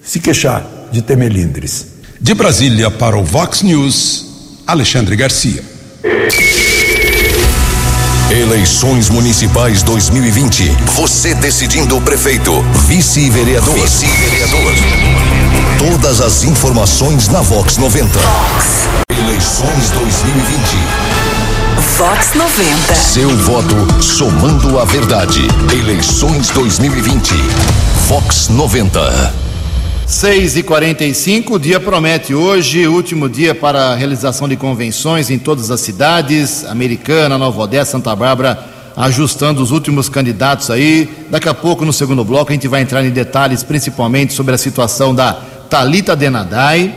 se 0.03 0.19
queixar, 0.19 0.63
de 0.91 1.01
ter 1.01 1.17
melindres. 1.17 1.87
De 2.21 2.35
Brasília 2.35 2.91
para 2.91 3.17
o 3.17 3.23
Vox 3.23 3.63
News, 3.63 4.32
Alexandre 4.65 5.15
Garcia. 5.17 5.61
Eleições 8.31 9.09
Municipais 9.09 9.83
2020. 9.83 10.71
Você 10.95 11.35
decidindo 11.35 11.97
o 11.97 12.01
prefeito, 12.01 12.63
vice-vereador. 12.87 13.73
Vice-vereador. 13.75 14.73
Todas 15.77 16.21
as 16.21 16.43
informações 16.43 17.27
na 17.27 17.41
Vox 17.41 17.77
90. 17.77 18.07
Vox. 18.17 18.87
Eleições 19.09 19.89
2020. 19.91 20.77
Vox 21.97 22.33
90. 22.33 22.95
Seu 22.95 23.29
voto 23.39 24.01
somando 24.01 24.79
a 24.79 24.85
verdade. 24.85 25.45
Eleições 25.73 26.49
2020. 26.51 27.33
Vox 28.07 28.47
90. 28.47 29.42
6 30.05 30.57
e 30.57 30.63
45 30.63 31.55
o 31.55 31.59
dia 31.59 31.79
promete 31.79 32.35
hoje, 32.35 32.87
último 32.87 33.29
dia 33.29 33.55
para 33.55 33.91
a 33.91 33.95
realização 33.95 34.49
de 34.49 34.57
convenções 34.57 35.29
em 35.29 35.39
todas 35.39 35.71
as 35.71 35.79
cidades, 35.79 36.65
Americana, 36.65 37.37
Nova 37.37 37.61
Odessa, 37.61 37.91
Santa 37.91 38.13
Bárbara, 38.13 38.59
ajustando 38.97 39.63
os 39.63 39.71
últimos 39.71 40.09
candidatos 40.09 40.69
aí. 40.69 41.09
Daqui 41.29 41.47
a 41.47 41.53
pouco, 41.53 41.85
no 41.85 41.93
segundo 41.93 42.23
bloco, 42.23 42.51
a 42.51 42.53
gente 42.53 42.67
vai 42.67 42.81
entrar 42.81 43.03
em 43.03 43.11
detalhes, 43.11 43.63
principalmente 43.63 44.33
sobre 44.33 44.53
a 44.53 44.57
situação 44.57 45.15
da 45.15 45.33
Talita 45.69 46.15
Denadai, 46.15 46.93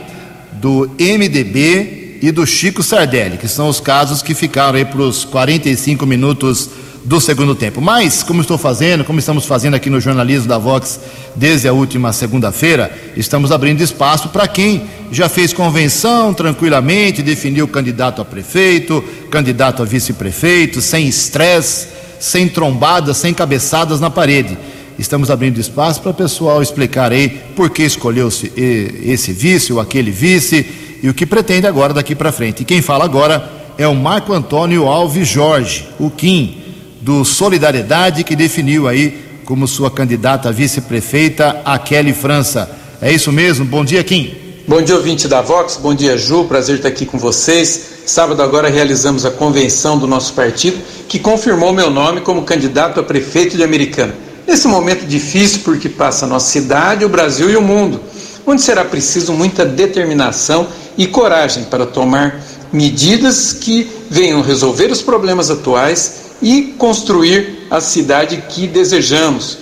do 0.53 0.91
MDB 0.99 2.19
e 2.21 2.29
do 2.29 2.45
Chico 2.45 2.83
Sardelli, 2.83 3.37
que 3.37 3.47
são 3.47 3.69
os 3.69 3.79
casos 3.79 4.21
que 4.21 4.33
ficaram 4.33 4.77
aí 4.77 4.85
para 4.85 5.01
os 5.01 5.23
45 5.23 6.05
minutos 6.05 6.69
do 7.07 7.21
segundo 7.21 7.55
tempo. 7.55 7.79
Mas, 7.79 8.21
como 8.21 8.41
estou 8.41 8.57
fazendo, 8.57 9.05
como 9.05 9.17
estamos 9.17 9.45
fazendo 9.45 9.75
aqui 9.75 9.89
no 9.89 10.01
jornalismo 10.01 10.49
da 10.49 10.57
Vox 10.57 10.99
desde 11.33 11.65
a 11.65 11.71
última 11.71 12.11
segunda-feira, 12.11 12.91
estamos 13.15 13.49
abrindo 13.49 13.81
espaço 13.81 14.27
para 14.27 14.45
quem 14.45 14.83
já 15.09 15.29
fez 15.29 15.53
convenção 15.53 16.33
tranquilamente, 16.33 17.23
definiu 17.23 17.65
candidato 17.65 18.21
a 18.21 18.25
prefeito, 18.25 19.01
candidato 19.31 19.81
a 19.81 19.85
vice-prefeito, 19.85 20.81
sem 20.81 21.07
estresse, 21.07 21.87
sem 22.19 22.49
trombadas, 22.49 23.15
sem 23.15 23.33
cabeçadas 23.33 24.01
na 24.01 24.09
parede. 24.09 24.57
Estamos 24.99 25.31
abrindo 25.31 25.61
espaço 25.61 26.01
para 26.01 26.11
o 26.11 26.13
pessoal 26.13 26.61
explicar 26.61 27.13
aí 27.13 27.29
por 27.55 27.69
que 27.69 27.83
escolheu 27.83 28.27
esse 28.27 29.31
vice 29.31 29.71
ou 29.71 29.79
aquele 29.79 30.11
vice 30.11 30.65
e 31.01 31.07
o 31.07 31.13
que 31.13 31.25
pretende 31.25 31.67
agora 31.67 31.93
daqui 31.93 32.13
para 32.13 32.33
frente. 32.33 32.63
E 32.63 32.65
quem 32.65 32.81
fala 32.81 33.05
agora 33.05 33.49
é 33.77 33.87
o 33.87 33.95
Marco 33.95 34.33
Antônio 34.33 34.87
Alves 34.87 35.27
Jorge, 35.27 35.87
o 35.99 36.09
Kim, 36.09 36.66
do 37.01 37.23
Solidariedade, 37.23 38.23
que 38.23 38.35
definiu 38.35 38.87
aí 38.87 39.25
como 39.45 39.67
sua 39.67 39.89
candidata 39.89 40.49
a 40.49 40.51
vice-prefeita 40.51 41.61
a 41.63 41.79
Kelly 41.79 42.13
França. 42.13 42.69
É 43.01 43.11
isso 43.11 43.31
mesmo? 43.31 43.63
Bom 43.63 43.85
dia, 43.85 44.03
Kim. 44.03 44.35
Bom 44.67 44.81
dia, 44.81 44.95
ouvinte 44.95 45.27
da 45.27 45.41
Vox. 45.41 45.77
Bom 45.81 45.95
dia, 45.95 46.17
Ju. 46.17 46.43
Prazer 46.43 46.75
estar 46.75 46.89
aqui 46.89 47.05
com 47.05 47.17
vocês. 47.17 47.97
Sábado 48.05 48.41
agora 48.41 48.69
realizamos 48.69 49.25
a 49.25 49.31
convenção 49.31 49.97
do 49.97 50.07
nosso 50.07 50.33
partido, 50.33 50.77
que 51.07 51.19
confirmou 51.19 51.71
meu 51.71 51.89
nome 51.89 52.21
como 52.21 52.43
candidato 52.43 52.99
a 52.99 53.03
prefeito 53.03 53.55
de 53.55 53.63
Americana. 53.63 54.13
Nesse 54.45 54.67
momento 54.67 55.05
difícil 55.05 55.61
porque 55.63 55.89
passa 55.89 56.25
a 56.25 56.27
nossa 56.27 56.49
cidade, 56.49 57.05
o 57.05 57.09
Brasil 57.09 57.49
e 57.49 57.57
o 57.57 57.61
mundo, 57.61 58.01
onde 58.45 58.61
será 58.61 58.83
preciso 58.85 59.33
muita 59.33 59.65
determinação 59.65 60.67
e 60.97 61.05
coragem 61.05 61.65
para 61.65 61.85
tomar 61.85 62.41
medidas 62.71 63.53
que 63.53 63.89
venham 64.09 64.41
resolver 64.41 64.91
os 64.91 65.01
problemas 65.01 65.49
atuais 65.49 66.27
e 66.41 66.75
construir 66.77 67.67
a 67.69 67.81
cidade 67.81 68.43
que 68.49 68.67
desejamos. 68.67 69.57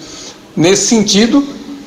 Nesse 0.55 0.87
sentido, 0.87 1.43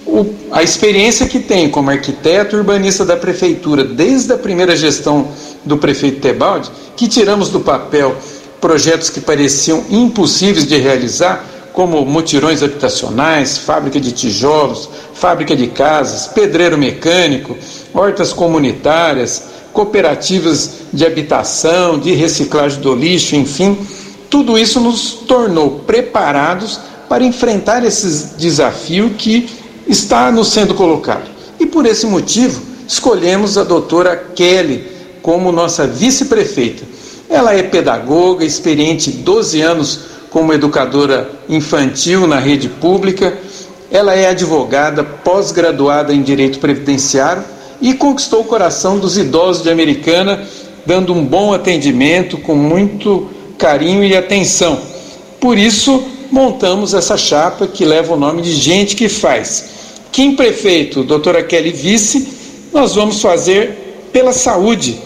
o, 0.06 0.26
a 0.50 0.62
experiência 0.62 1.26
que 1.26 1.38
tem 1.38 1.68
como 1.68 1.90
arquiteto 1.90 2.56
urbanista 2.56 3.04
da 3.04 3.16
prefeitura, 3.16 3.84
desde 3.84 4.32
a 4.32 4.38
primeira 4.38 4.76
gestão 4.76 5.28
do 5.64 5.76
prefeito 5.76 6.20
Tebaldi, 6.20 6.70
que 6.96 7.08
tiramos 7.08 7.50
do 7.50 7.60
papel 7.60 8.16
projetos 8.60 9.10
que 9.10 9.20
pareciam 9.20 9.84
impossíveis 9.90 10.66
de 10.66 10.76
realizar, 10.76 11.44
como 11.72 12.04
mutirões 12.04 12.60
habitacionais, 12.60 13.56
fábrica 13.56 14.00
de 14.00 14.10
tijolos, 14.10 14.88
fábrica 15.14 15.54
de 15.54 15.68
casas, 15.68 16.26
pedreiro 16.26 16.76
mecânico, 16.76 17.56
hortas 17.94 18.32
comunitárias, 18.32 19.44
cooperativas 19.72 20.70
de 20.92 21.04
habitação, 21.04 21.98
de 21.98 22.12
reciclagem 22.12 22.80
do 22.80 22.94
lixo, 22.94 23.36
enfim, 23.36 23.78
tudo 24.30 24.58
isso 24.58 24.80
nos 24.80 25.12
tornou 25.12 25.80
preparados 25.86 26.80
para 27.08 27.24
enfrentar 27.24 27.84
esse 27.84 28.36
desafio 28.36 29.10
que 29.10 29.48
está 29.86 30.30
nos 30.30 30.48
sendo 30.48 30.74
colocado. 30.74 31.28
E 31.58 31.66
por 31.66 31.86
esse 31.86 32.06
motivo, 32.06 32.60
escolhemos 32.86 33.56
a 33.56 33.64
doutora 33.64 34.16
Kelly 34.34 34.86
como 35.22 35.50
nossa 35.52 35.86
vice-prefeita. 35.86 36.84
Ela 37.28 37.54
é 37.54 37.62
pedagoga, 37.62 38.44
experiente 38.44 39.10
12 39.10 39.60
anos 39.60 40.00
como 40.30 40.52
educadora 40.52 41.30
infantil 41.48 42.26
na 42.26 42.38
rede 42.38 42.68
pública. 42.68 43.36
Ela 43.90 44.14
é 44.14 44.28
advogada, 44.28 45.02
pós-graduada 45.02 46.12
em 46.12 46.22
Direito 46.22 46.58
Previdenciário 46.58 47.42
e 47.80 47.94
conquistou 47.94 48.40
o 48.40 48.44
coração 48.44 48.98
dos 48.98 49.16
idosos 49.16 49.62
de 49.62 49.70
Americana, 49.70 50.46
dando 50.84 51.12
um 51.12 51.24
bom 51.24 51.52
atendimento 51.52 52.38
com 52.38 52.54
muito 52.54 53.28
carinho 53.56 54.04
e 54.04 54.16
atenção. 54.16 54.80
Por 55.40 55.56
isso, 55.58 56.02
montamos 56.30 56.94
essa 56.94 57.16
chapa 57.16 57.66
que 57.66 57.84
leva 57.84 58.14
o 58.14 58.18
nome 58.18 58.42
de 58.42 58.54
Gente 58.54 58.96
que 58.96 59.08
Faz. 59.08 59.76
Kim 60.10 60.34
Prefeito, 60.34 61.04
doutora 61.04 61.42
Kelly 61.42 61.70
Vice, 61.70 62.28
nós 62.72 62.94
vamos 62.94 63.20
fazer 63.20 64.08
pela 64.12 64.32
saúde, 64.32 64.98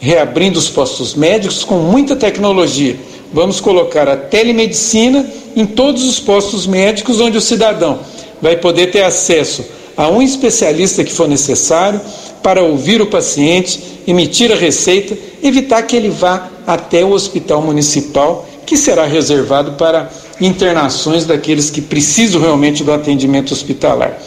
reabrindo 0.00 0.58
os 0.58 0.68
postos 0.68 1.14
médicos 1.14 1.64
com 1.64 1.76
muita 1.76 2.16
tecnologia. 2.16 2.96
Vamos 3.32 3.60
colocar 3.60 4.08
a 4.08 4.16
telemedicina 4.16 5.26
em 5.56 5.66
todos 5.66 6.04
os 6.04 6.20
postos 6.20 6.66
médicos 6.66 7.20
onde 7.20 7.36
o 7.36 7.40
cidadão 7.40 8.00
vai 8.40 8.56
poder 8.56 8.90
ter 8.90 9.02
acesso 9.02 9.64
a 9.96 10.08
um 10.08 10.20
especialista 10.20 11.04
que 11.04 11.12
for 11.12 11.28
necessário 11.28 12.00
para 12.42 12.62
ouvir 12.62 13.00
o 13.00 13.06
paciente, 13.06 14.02
emitir 14.06 14.52
a 14.52 14.56
receita, 14.56 15.16
evitar 15.42 15.82
que 15.82 15.96
ele 15.96 16.10
vá 16.10 16.48
até 16.66 17.04
o 17.04 17.12
hospital 17.12 17.62
municipal, 17.62 18.46
que 18.66 18.76
será 18.76 19.04
reservado 19.04 19.72
para 19.72 20.10
internações 20.40 21.24
daqueles 21.24 21.70
que 21.70 21.80
precisam 21.80 22.40
realmente 22.40 22.82
do 22.82 22.92
atendimento 22.92 23.52
hospitalar. 23.52 24.18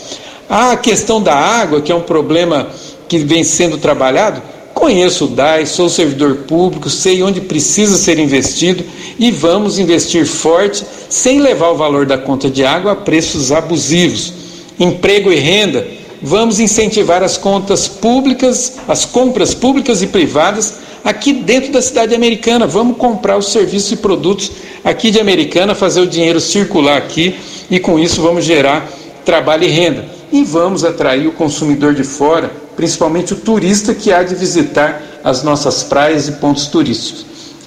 A 0.50 0.76
questão 0.78 1.22
da 1.22 1.36
água, 1.36 1.82
que 1.82 1.92
é 1.92 1.96
um 1.96 2.02
problema 2.02 2.70
que 3.08 3.20
vem 3.20 3.44
sendo 3.44 3.78
trabalhado, 3.78 4.42
conheço 4.74 5.26
o 5.26 5.28
DAI, 5.28 5.66
sou 5.66 5.90
servidor 5.90 6.38
público, 6.48 6.90
sei 6.90 7.22
onde 7.24 7.42
precisa 7.42 7.98
ser 7.98 8.20
investido 8.20 8.84
e 9.18 9.32
vamos 9.32 9.80
investir 9.80 10.26
forte 10.26 10.86
sem 11.10 11.40
levar 11.42 11.72
o 11.72 11.78
valor 11.78 12.06
da 12.06 12.18
conta 12.18 12.50
de 12.50 12.64
água 12.64 12.92
a 12.92 12.96
preços 12.96 13.52
abusivos. 13.52 14.34
Emprego 14.80 15.32
e 15.32 15.36
renda, 15.36 15.88
vamos 16.22 16.60
incentivar 16.60 17.24
as 17.24 17.38
contas 17.38 17.88
públicas, 17.88 18.74
as 18.88 19.06
compras 19.06 19.54
públicas 19.54 20.02
e 20.02 20.08
privadas 20.08 20.76
aqui 21.04 21.34
dentro 21.34 21.72
da 21.72 21.82
cidade 21.82 22.14
americana. 22.14 22.68
Vamos 22.68 22.98
comprar 22.98 23.38
os 23.38 23.52
serviços 23.52 23.92
e 23.94 23.98
produtos 23.98 24.52
aqui 24.84 25.10
de 25.10 25.20
Americana, 25.20 25.74
fazer 25.74 26.02
o 26.02 26.08
dinheiro 26.08 26.40
circular 26.40 26.98
aqui 26.98 27.36
e 27.70 27.80
com 27.80 27.98
isso 27.98 28.22
vamos 28.22 28.46
gerar 28.46 28.88
trabalho 29.26 29.64
e 29.64 29.68
renda. 29.68 30.06
E 30.32 30.44
vamos 30.44 30.84
atrair 30.84 31.28
o 31.28 31.32
consumidor 31.32 31.94
de 31.94 32.04
fora, 32.04 32.52
principalmente 32.76 33.34
o 33.34 33.38
turista 33.38 33.96
que 33.96 34.12
há 34.12 34.24
de 34.24 34.36
visitar 34.36 35.02
as 35.24 35.42
nossas 35.42 35.84
praias 35.84 36.28
e 36.28 36.34
pontos 36.34 36.68
turísticos. 36.68 37.26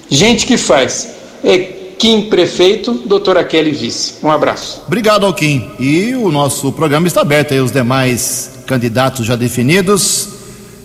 Gente 0.09 0.45
que 0.45 0.57
faz. 0.57 1.09
É 1.43 1.80
Kim 2.01 2.23
Prefeito, 2.23 2.93
doutora 3.05 3.43
Kelly 3.43 3.69
Vice. 3.69 4.15
Um 4.23 4.31
abraço. 4.31 4.81
Obrigado, 4.87 5.23
Alquim. 5.23 5.69
E 5.79 6.15
o 6.15 6.31
nosso 6.31 6.71
programa 6.71 7.05
está 7.05 7.21
aberto 7.21 7.53
aí, 7.53 7.59
os 7.59 7.71
demais 7.71 8.53
candidatos 8.65 9.23
já 9.23 9.35
definidos. 9.35 10.29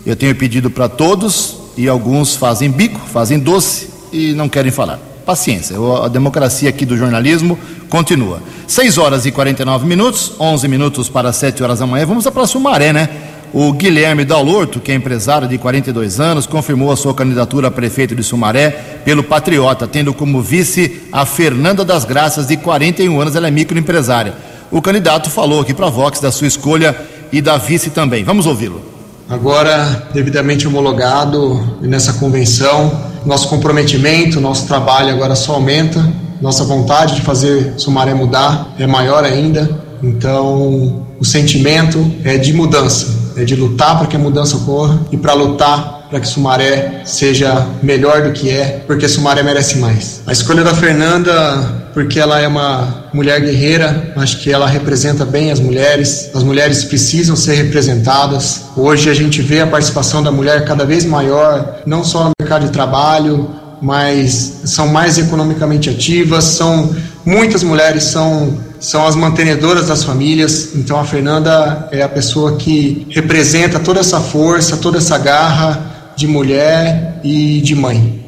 Eu 0.05 0.15
tenho 0.15 0.35
pedido 0.35 0.71
para 0.71 0.91
todos 0.91 1.57
e 1.75 1.89
alguns 1.89 2.37
fazem 2.37 2.71
bico, 2.71 3.01
fazem 3.01 3.39
doce 3.39 3.89
e 4.13 4.35
não 4.35 4.47
querem 4.47 4.71
falar. 4.71 4.99
Paciência, 5.25 5.77
a 6.05 6.09
democracia 6.09 6.69
aqui 6.69 6.85
do 6.85 6.99
jornalismo 6.99 7.59
continua. 7.89 8.43
6 8.67 8.99
horas 8.99 9.25
e 9.25 9.33
49 9.33 9.87
minutos, 9.87 10.33
11 10.39 10.69
minutos 10.69 11.09
para 11.09 11.33
7 11.33 11.63
horas 11.63 11.79
da 11.79 11.87
manhã. 11.87 12.05
Vamos 12.05 12.27
para 12.29 12.47
Sumaré, 12.47 12.93
né? 12.93 13.09
O 13.53 13.73
Guilherme 13.73 14.25
Dalorto, 14.25 14.81
que 14.81 14.93
é 14.93 14.95
empresário 14.95 15.49
de 15.49 15.57
42 15.57 16.21
anos, 16.21 16.47
confirmou 16.47 16.93
a 16.93 16.97
sua 16.97 17.15
candidatura 17.15 17.69
a 17.69 17.71
prefeito 17.71 18.15
de 18.15 18.23
Sumaré 18.23 18.71
pelo 19.05 19.23
Patriota, 19.23 19.87
tendo 19.87 20.13
como 20.13 20.43
vice 20.43 21.03
a 21.13 21.25
Fernanda 21.25 21.85
das 21.85 22.05
Graças, 22.05 22.47
de 22.47 22.57
41 22.57 23.21
anos, 23.21 23.37
ela 23.37 23.49
é 23.49 23.51
microempresária. 23.51 24.35
O 24.71 24.83
candidato 24.83 25.31
falou 25.31 25.61
aqui 25.61 25.73
para 25.73 25.87
a 25.87 25.91
Vox 25.91 26.21
da 26.21 26.31
sua 26.33 26.47
escolha 26.47 26.97
e 27.33 27.41
da 27.41 27.57
vice 27.57 27.91
também. 27.91 28.25
Vamos 28.25 28.47
ouvi-lo. 28.47 28.83
Agora, 29.29 30.09
devidamente 30.13 30.69
homologado 30.69 31.79
nessa 31.81 32.13
convenção, 32.15 32.93
nosso 33.25 33.49
comprometimento, 33.49 34.41
nosso 34.41 34.67
trabalho 34.67 35.11
agora 35.11 35.35
só 35.35 35.55
aumenta, 35.55 36.13
nossa 36.41 36.65
vontade 36.65 37.17
de 37.17 37.23
fazer 37.23 37.75
Sumaré 37.77 38.15
mudar 38.15 38.75
é 38.79 38.87
maior 38.87 39.25
ainda. 39.25 39.85
Então, 40.03 41.07
o 41.19 41.25
sentimento 41.25 42.13
é 42.23 42.37
de 42.37 42.53
mudança, 42.53 43.26
é 43.37 43.45
de 43.45 43.55
lutar 43.55 43.99
para 43.99 44.07
que 44.07 44.17
a 44.17 44.19
mudança 44.19 44.57
ocorra 44.57 44.99
e 45.13 45.17
para 45.17 45.35
lutar 45.35 45.97
para 46.09 46.21
que 46.21 46.29
Sumaré 46.29 47.03
seja 47.05 47.67
melhor 47.83 48.23
do 48.23 48.33
que 48.33 48.49
é, 48.51 48.85
porque 48.87 49.09
Sumaré 49.09 49.43
merece 49.43 49.79
mais. 49.79 50.23
A 50.27 50.33
escolha 50.33 50.63
da 50.63 50.75
Fernanda, 50.75 51.91
porque 51.93 52.21
ela 52.21 52.41
é 52.41 52.47
uma 52.47 53.07
mulher 53.13 53.41
guerreira, 53.41 54.13
acho 54.17 54.39
que 54.41 54.53
ela 54.53 54.67
representa 54.67 55.25
bem 55.25 55.51
as 55.51 55.59
mulheres. 55.59 56.31
As 56.35 56.43
mulheres 56.43 56.85
precisam 56.85 57.35
ser 57.35 57.55
representadas. 57.55 58.67
Hoje 58.77 59.11
a 59.11 59.15
gente 59.15 59.43
vê 59.43 59.61
a 59.61 59.67
participação 59.67 60.23
da 60.23 60.31
mulher 60.31 60.65
cada 60.65 60.85
vez 60.85 61.05
maior, 61.05 61.81
não 61.85 62.05
só 62.05 62.25
no 62.25 62.33
mercado 62.41 62.67
de 62.67 62.71
trabalho, 62.73 63.51
mas 63.81 64.61
são 64.65 64.89
mais 64.89 65.19
economicamente 65.19 65.91
ativas, 65.91 66.45
são 66.45 66.95
muitas 67.25 67.63
mulheres 67.63 68.05
são 68.05 68.59
são 68.81 69.07
as 69.07 69.15
mantenedoras 69.15 69.89
das 69.89 70.05
famílias. 70.05 70.75
Então 70.75 70.99
a 70.99 71.05
Fernanda 71.05 71.89
é 71.91 72.03
a 72.03 72.09
pessoa 72.09 72.57
que 72.57 73.07
representa 73.11 73.79
toda 73.79 74.01
essa 74.01 74.21
força, 74.21 74.77
toda 74.77 74.99
essa 74.99 75.19
garra 75.19 76.13
de 76.17 76.27
mulher 76.27 77.21
e 77.23 77.61
de 77.61 77.75
mãe. 77.75 78.25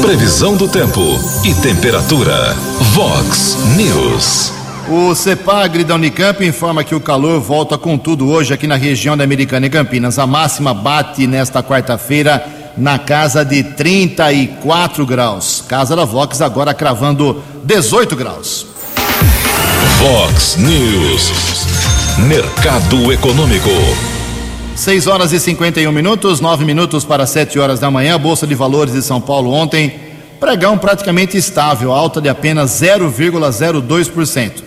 Previsão 0.00 0.56
do 0.56 0.68
tempo 0.68 1.00
e 1.44 1.54
temperatura. 1.54 2.54
Vox 2.92 3.58
News. 3.76 4.52
O 4.90 5.14
CEPAGRE 5.14 5.84
da 5.84 5.96
Unicamp 5.96 6.42
informa 6.46 6.82
que 6.82 6.94
o 6.94 7.00
calor 7.00 7.40
volta 7.40 7.76
com 7.76 7.98
tudo 7.98 8.28
hoje 8.30 8.54
aqui 8.54 8.66
na 8.66 8.76
região 8.76 9.16
da 9.16 9.24
Americana 9.24 9.66
e 9.66 9.70
Campinas. 9.70 10.18
A 10.18 10.26
máxima 10.26 10.72
bate 10.72 11.26
nesta 11.26 11.62
quarta-feira 11.62 12.42
na 12.74 12.98
casa 12.98 13.44
de 13.44 13.62
34 13.62 15.04
graus. 15.04 15.62
Casa 15.68 15.94
da 15.94 16.06
Vox 16.06 16.40
agora 16.40 16.72
cravando 16.72 17.42
18 17.64 18.16
graus. 18.16 18.66
Vox 19.98 20.56
News. 20.58 21.32
Mercado 22.28 23.12
Econômico. 23.12 23.68
6 24.76 25.08
horas 25.08 25.32
e 25.32 25.40
51 25.40 25.90
minutos, 25.90 26.40
9 26.40 26.64
minutos 26.64 27.04
para 27.04 27.26
7 27.26 27.58
horas 27.58 27.80
da 27.80 27.90
manhã. 27.90 28.16
Bolsa 28.16 28.46
de 28.46 28.54
Valores 28.54 28.94
de 28.94 29.02
São 29.02 29.20
Paulo 29.20 29.50
ontem, 29.50 29.98
pregão 30.38 30.78
praticamente 30.78 31.36
estável, 31.36 31.90
alta 31.90 32.20
de 32.20 32.28
apenas 32.28 32.80
0,02%. 32.80 34.62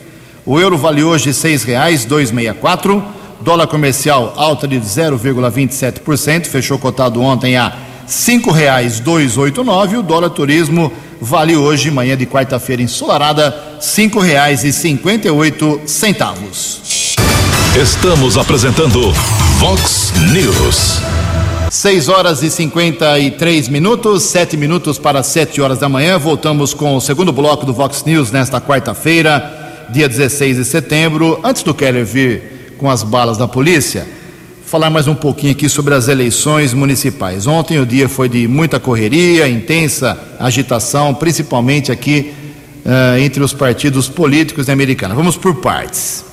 O 0.46 0.60
euro 0.60 0.78
vale 0.78 1.02
hoje 1.02 1.28
R$ 1.28 1.32
6,264. 1.32 3.02
Dólar 3.40 3.68
comercial 3.68 4.34
alta 4.36 4.68
de 4.68 4.82
0,27%, 4.82 6.48
fechou 6.48 6.78
cotado 6.78 7.22
ontem 7.22 7.56
a 7.56 7.72
cinco 8.12 8.52
reais 8.52 9.00
dois 9.00 9.38
oito 9.38 9.64
nove. 9.64 9.98
O 9.98 10.04
dólar 10.04 10.30
turismo 10.30 10.92
vale 11.20 11.56
hoje, 11.56 11.90
manhã 11.90 12.18
de 12.18 12.26
quarta-feira 12.26 12.82
ensolarada, 12.82 13.56
cinco 13.80 14.20
reais 14.20 14.64
e 14.64 14.74
cinquenta 14.74 15.28
e 15.28 15.32
oito 15.32 15.82
centavos. 15.86 17.16
Estamos 17.82 18.38
apresentando 18.38 19.12
Vox 19.60 20.12
News. 20.34 21.00
6 21.70 22.10
horas 22.10 22.44
e 22.44 22.52
53 22.52 23.70
minutos, 23.70 24.24
7 24.24 24.58
minutos 24.58 25.00
para 25.00 25.24
7 25.24 25.62
horas 25.62 25.80
da 25.80 25.88
manhã. 25.88 26.18
Voltamos 26.18 26.74
com 26.74 26.98
o 26.98 27.00
segundo 27.00 27.32
bloco 27.32 27.66
do 27.66 27.74
Vox 27.74 28.04
News 28.04 28.30
nesta 28.30 28.60
quarta-feira, 28.60 29.88
dia 29.90 30.10
16 30.10 30.58
de 30.58 30.66
setembro. 30.66 31.40
Antes 31.46 31.64
do 31.64 31.74
Keller 31.74 32.06
vir 32.06 32.76
com 32.78 32.90
as 32.90 33.04
balas 33.04 33.38
da 33.38 33.48
polícia, 33.48 34.06
falar 34.72 34.90
mais 34.90 35.06
um 35.06 35.14
pouquinho 35.14 35.52
aqui 35.52 35.68
sobre 35.68 35.94
as 35.94 36.08
eleições 36.08 36.74
municipais. 36.74 37.46
Ontem 37.46 37.78
o 37.78 37.86
dia 37.86 38.08
foi 38.08 38.30
de 38.30 38.48
muita 38.48 38.80
correria, 38.80 39.46
intensa 39.50 40.18
agitação, 40.40 41.14
principalmente 41.14 41.92
aqui 41.92 42.32
uh, 42.86 43.20
entre 43.20 43.44
os 43.44 43.54
partidos 43.54 44.08
políticos 44.08 44.68
da 44.68 44.72
Americana. 44.72 45.14
Vamos 45.14 45.36
por 45.36 45.56
partes. 45.56 46.24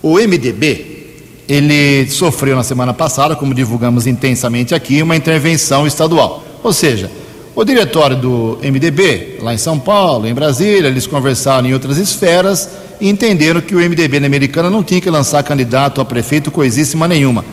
O 0.00 0.14
MDB 0.14 1.10
ele 1.46 2.08
sofreu 2.08 2.56
na 2.56 2.62
semana 2.62 2.94
passada, 2.94 3.36
como 3.36 3.52
divulgamos 3.52 4.06
intensamente 4.06 4.74
aqui, 4.74 5.02
uma 5.02 5.14
intervenção 5.14 5.86
estadual. 5.86 6.42
Ou 6.62 6.72
seja, 6.72 7.10
o 7.54 7.62
diretório 7.64 8.16
do 8.16 8.58
MDB, 8.62 9.40
lá 9.42 9.52
em 9.52 9.58
São 9.58 9.78
Paulo, 9.78 10.26
em 10.26 10.32
Brasília, 10.32 10.88
eles 10.88 11.06
conversaram 11.06 11.68
em 11.68 11.74
outras 11.74 11.98
esferas 11.98 12.66
e 12.98 13.10
entenderam 13.10 13.60
que 13.60 13.74
o 13.74 13.78
MDB 13.78 14.20
na 14.20 14.26
Americana 14.26 14.70
não 14.70 14.82
tinha 14.82 15.02
que 15.02 15.10
lançar 15.10 15.42
candidato 15.42 16.00
a 16.00 16.04
prefeito 16.06 16.50
coisíssima 16.50 17.06
nenhuma. 17.06 17.44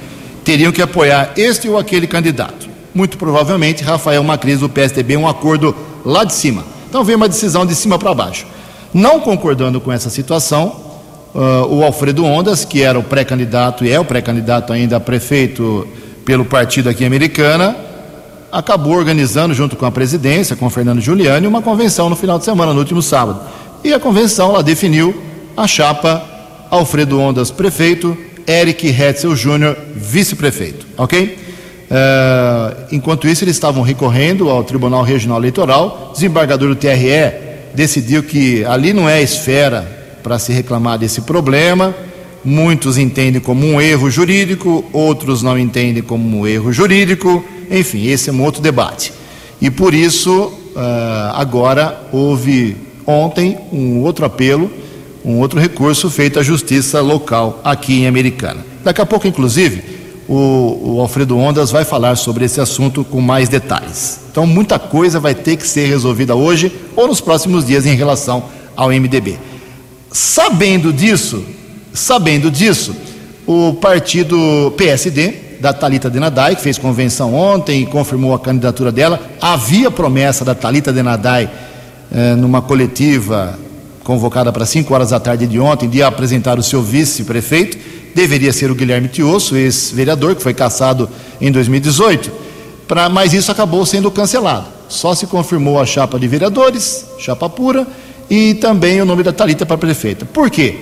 Teriam 0.43 0.71
que 0.71 0.81
apoiar 0.81 1.33
este 1.37 1.69
ou 1.69 1.77
aquele 1.77 2.07
candidato. 2.07 2.69
Muito 2.93 3.17
provavelmente, 3.17 3.83
Rafael 3.83 4.23
Macris 4.23 4.59
do 4.59 4.69
PSDB, 4.69 5.17
um 5.17 5.27
acordo 5.27 5.75
lá 6.05 6.23
de 6.23 6.33
cima. 6.33 6.63
Então 6.89 7.03
veio 7.03 7.17
uma 7.17 7.29
decisão 7.29 7.65
de 7.65 7.75
cima 7.75 7.97
para 7.97 8.13
baixo. 8.13 8.45
Não 8.93 9.19
concordando 9.19 9.79
com 9.79 9.91
essa 9.91 10.09
situação, 10.09 10.91
Uh, 11.33 11.65
o 11.75 11.83
Alfredo 11.85 12.25
Ondas, 12.25 12.65
que 12.65 12.81
era 12.81 12.99
o 12.99 13.03
pré-candidato 13.03 13.85
e 13.85 13.89
é 13.89 13.97
o 13.97 14.03
pré-candidato 14.03 14.73
ainda 14.73 14.97
a 14.97 14.99
prefeito 14.99 15.87
pelo 16.25 16.43
partido 16.43 16.89
aqui 16.89 17.05
americana, 17.05 17.73
acabou 18.51 18.97
organizando, 18.97 19.53
junto 19.53 19.77
com 19.77 19.85
a 19.85 19.91
presidência, 19.91 20.57
com 20.57 20.65
o 20.65 20.69
Fernando 20.69 20.99
Giuliani, 20.99 21.47
uma 21.47 21.61
convenção 21.61 22.09
no 22.09 22.17
final 22.17 22.37
de 22.37 22.43
semana, 22.43 22.73
no 22.73 22.79
último 22.79 23.01
sábado. 23.01 23.39
E 23.81 23.93
a 23.93 23.99
convenção 23.99 24.51
lá 24.51 24.61
definiu 24.61 25.15
a 25.55 25.65
chapa 25.67 26.21
Alfredo 26.69 27.17
Ondas, 27.17 27.49
prefeito, 27.49 28.17
Eric 28.47 28.87
Hetzel 28.87 29.35
Júnior, 29.35 29.77
vice-prefeito. 29.95 30.85
Ok? 30.97 31.37
Uh, 31.91 32.85
enquanto 32.91 33.27
isso, 33.27 33.43
eles 33.43 33.55
estavam 33.55 33.83
recorrendo 33.83 34.49
ao 34.49 34.63
Tribunal 34.63 35.03
Regional 35.03 35.39
Eleitoral. 35.39 36.11
Desembargador 36.13 36.69
do 36.69 36.75
TRE 36.75 37.33
decidiu 37.73 38.23
que 38.23 38.63
ali 38.65 38.93
não 38.93 39.09
é 39.09 39.21
esfera 39.21 39.99
para 40.23 40.39
se 40.39 40.53
reclamar 40.53 40.97
desse 40.97 41.21
problema. 41.21 41.93
Muitos 42.43 42.97
entendem 42.97 43.41
como 43.41 43.65
um 43.65 43.79
erro 43.79 44.09
jurídico, 44.09 44.85
outros 44.93 45.43
não 45.43 45.59
entendem 45.59 46.01
como 46.01 46.39
um 46.39 46.47
erro 46.47 46.71
jurídico. 46.71 47.43
Enfim, 47.69 48.07
esse 48.07 48.29
é 48.29 48.33
um 48.33 48.41
outro 48.41 48.61
debate. 48.61 49.13
E 49.61 49.69
por 49.69 49.93
isso, 49.93 50.45
uh, 50.75 51.35
agora 51.35 52.07
houve 52.11 52.75
ontem 53.05 53.57
um 53.71 53.99
outro 53.99 54.25
apelo, 54.25 54.71
um 55.23 55.39
outro 55.39 55.59
recurso 55.59 56.09
feito 56.09 56.39
à 56.39 56.43
justiça 56.43 57.01
local 57.01 57.61
aqui 57.63 58.01
em 58.01 58.07
Americana. 58.07 58.65
Daqui 58.83 59.01
a 59.01 59.05
pouco, 59.05 59.27
inclusive, 59.27 59.83
o, 60.27 60.95
o, 60.95 61.01
Alfredo 61.01 61.37
Ondas 61.37 61.71
vai 61.71 61.83
falar 61.83 62.15
sobre 62.15 62.45
esse 62.45 62.59
assunto 62.59 63.03
com 63.03 63.21
mais 63.21 63.49
detalhes. 63.49 64.21
Então, 64.31 64.47
muita 64.47 64.79
coisa 64.79 65.19
vai 65.19 65.35
ter 65.35 65.57
que 65.57 65.67
ser 65.67 65.87
resolvida 65.87 66.35
hoje 66.35 66.71
ou 66.95 67.07
nos 67.07 67.21
próximos 67.21 67.65
dias 67.65 67.85
em 67.85 67.95
relação 67.95 68.45
ao 68.75 68.89
MDB. 68.89 69.37
Sabendo 70.11 70.91
disso, 70.91 71.43
sabendo 71.93 72.49
disso, 72.49 72.95
o 73.45 73.73
partido 73.73 74.73
PSD 74.77 75.51
da 75.59 75.73
Talita 75.73 76.09
Denadai, 76.09 76.55
que 76.55 76.61
fez 76.61 76.77
convenção 76.77 77.35
ontem 77.35 77.83
e 77.83 77.85
confirmou 77.85 78.33
a 78.33 78.39
candidatura 78.39 78.91
dela, 78.91 79.19
havia 79.39 79.91
promessa 79.91 80.43
da 80.43 80.55
Talita 80.55 80.91
Denadai 80.91 81.49
eh, 82.11 82.35
numa 82.35 82.61
coletiva 82.61 83.57
convocada 84.03 84.51
para 84.51 84.65
5 84.65 84.93
horas 84.93 85.09
da 85.11 85.19
tarde 85.19 85.47
de 85.47 85.59
ontem 85.59 85.89
de 85.89 86.01
apresentar 86.01 86.57
o 86.57 86.63
seu 86.63 86.81
vice-prefeito, 86.81 87.77
deveria 88.15 88.51
ser 88.51 88.71
o 88.71 88.75
Guilherme 88.75 89.07
Tiosso, 89.07 89.55
ex-vereador 89.55 90.35
que 90.35 90.43
foi 90.43 90.53
cassado 90.53 91.09
em 91.39 91.51
2018, 91.51 92.31
pra, 92.87 93.09
mas 93.09 93.33
isso 93.33 93.51
acabou 93.51 93.85
sendo 93.85 94.11
cancelado. 94.11 94.67
Só 94.89 95.15
se 95.15 95.25
confirmou 95.27 95.79
a 95.79 95.85
chapa 95.85 96.19
de 96.19 96.27
vereadores, 96.27 97.05
chapa 97.17 97.49
pura, 97.49 97.87
e 98.29 98.53
também 98.55 99.01
o 99.01 99.05
nome 99.05 99.23
da 99.23 99.31
Talita 99.31 99.65
para 99.65 99.77
prefeita. 99.77 100.25
Por 100.25 100.49
quê? 100.49 100.79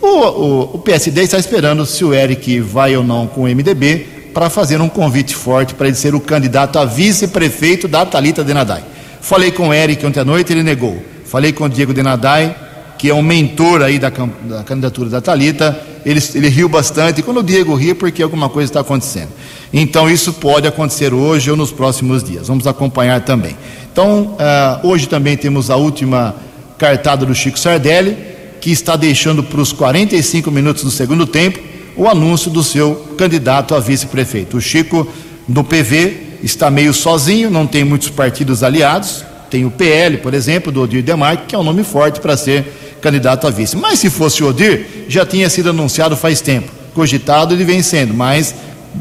O, 0.00 0.06
o, 0.06 0.60
o, 0.74 0.78
PSD 0.78 1.22
está 1.22 1.38
esperando 1.38 1.86
se 1.86 2.04
o 2.04 2.12
Eric 2.12 2.60
vai 2.60 2.96
ou 2.96 3.04
não 3.04 3.26
com 3.26 3.42
o 3.42 3.44
MDB 3.44 4.30
para 4.34 4.50
fazer 4.50 4.80
um 4.80 4.88
convite 4.88 5.34
forte 5.34 5.74
para 5.74 5.86
ele 5.86 5.96
ser 5.96 6.14
o 6.14 6.20
candidato 6.20 6.78
a 6.78 6.84
vice-prefeito 6.84 7.86
da 7.86 8.04
Talita 8.04 8.42
Denadai. 8.42 8.82
Falei 9.20 9.52
com 9.52 9.68
o 9.68 9.74
Eric 9.74 10.04
ontem 10.04 10.20
à 10.20 10.24
noite, 10.24 10.52
ele 10.52 10.62
negou. 10.62 11.00
Falei 11.32 11.50
com 11.50 11.64
o 11.64 11.68
Diego 11.68 11.94
Denadai, 11.94 12.54
que 12.98 13.08
é 13.08 13.14
um 13.14 13.22
mentor 13.22 13.80
aí 13.80 13.98
da, 13.98 14.10
da 14.10 14.62
candidatura 14.64 15.08
da 15.08 15.18
Talita, 15.18 15.80
ele, 16.04 16.20
ele 16.34 16.48
riu 16.50 16.68
bastante. 16.68 17.22
Quando 17.22 17.38
o 17.38 17.42
Diego 17.42 17.74
ri, 17.74 17.92
é 17.92 17.94
porque 17.94 18.22
alguma 18.22 18.50
coisa 18.50 18.68
está 18.68 18.80
acontecendo. 18.80 19.30
Então 19.72 20.10
isso 20.10 20.34
pode 20.34 20.68
acontecer 20.68 21.14
hoje 21.14 21.50
ou 21.50 21.56
nos 21.56 21.72
próximos 21.72 22.22
dias. 22.22 22.48
Vamos 22.48 22.66
acompanhar 22.66 23.22
também. 23.22 23.56
Então 23.90 24.36
uh, 24.36 24.86
hoje 24.86 25.08
também 25.08 25.34
temos 25.34 25.70
a 25.70 25.76
última 25.76 26.36
cartada 26.76 27.24
do 27.24 27.34
Chico 27.34 27.58
Sardelli, 27.58 28.14
que 28.60 28.70
está 28.70 28.94
deixando 28.94 29.42
para 29.42 29.62
os 29.62 29.72
45 29.72 30.50
minutos 30.50 30.84
do 30.84 30.90
segundo 30.90 31.26
tempo 31.26 31.58
o 31.96 32.06
anúncio 32.06 32.50
do 32.50 32.62
seu 32.62 33.14
candidato 33.16 33.74
a 33.74 33.80
vice-prefeito. 33.80 34.58
O 34.58 34.60
Chico, 34.60 35.08
do 35.48 35.64
PV, 35.64 36.40
está 36.42 36.70
meio 36.70 36.92
sozinho, 36.92 37.50
não 37.50 37.66
tem 37.66 37.84
muitos 37.84 38.10
partidos 38.10 38.62
aliados. 38.62 39.31
Tem 39.52 39.66
o 39.66 39.70
PL, 39.70 40.16
por 40.16 40.32
exemplo, 40.32 40.72
do 40.72 40.80
Odir 40.80 41.02
Demarque, 41.02 41.48
que 41.48 41.54
é 41.54 41.58
um 41.58 41.62
nome 41.62 41.84
forte 41.84 42.18
para 42.20 42.38
ser 42.38 42.64
candidato 43.02 43.46
a 43.46 43.50
vice. 43.50 43.76
Mas 43.76 43.98
se 43.98 44.08
fosse 44.08 44.42
o 44.42 44.48
Odir, 44.48 44.86
já 45.08 45.26
tinha 45.26 45.50
sido 45.50 45.68
anunciado 45.68 46.16
faz 46.16 46.40
tempo. 46.40 46.72
Cogitado 46.94 47.52
ele 47.52 47.62
vem 47.62 47.82
sendo, 47.82 48.14
mas 48.14 48.54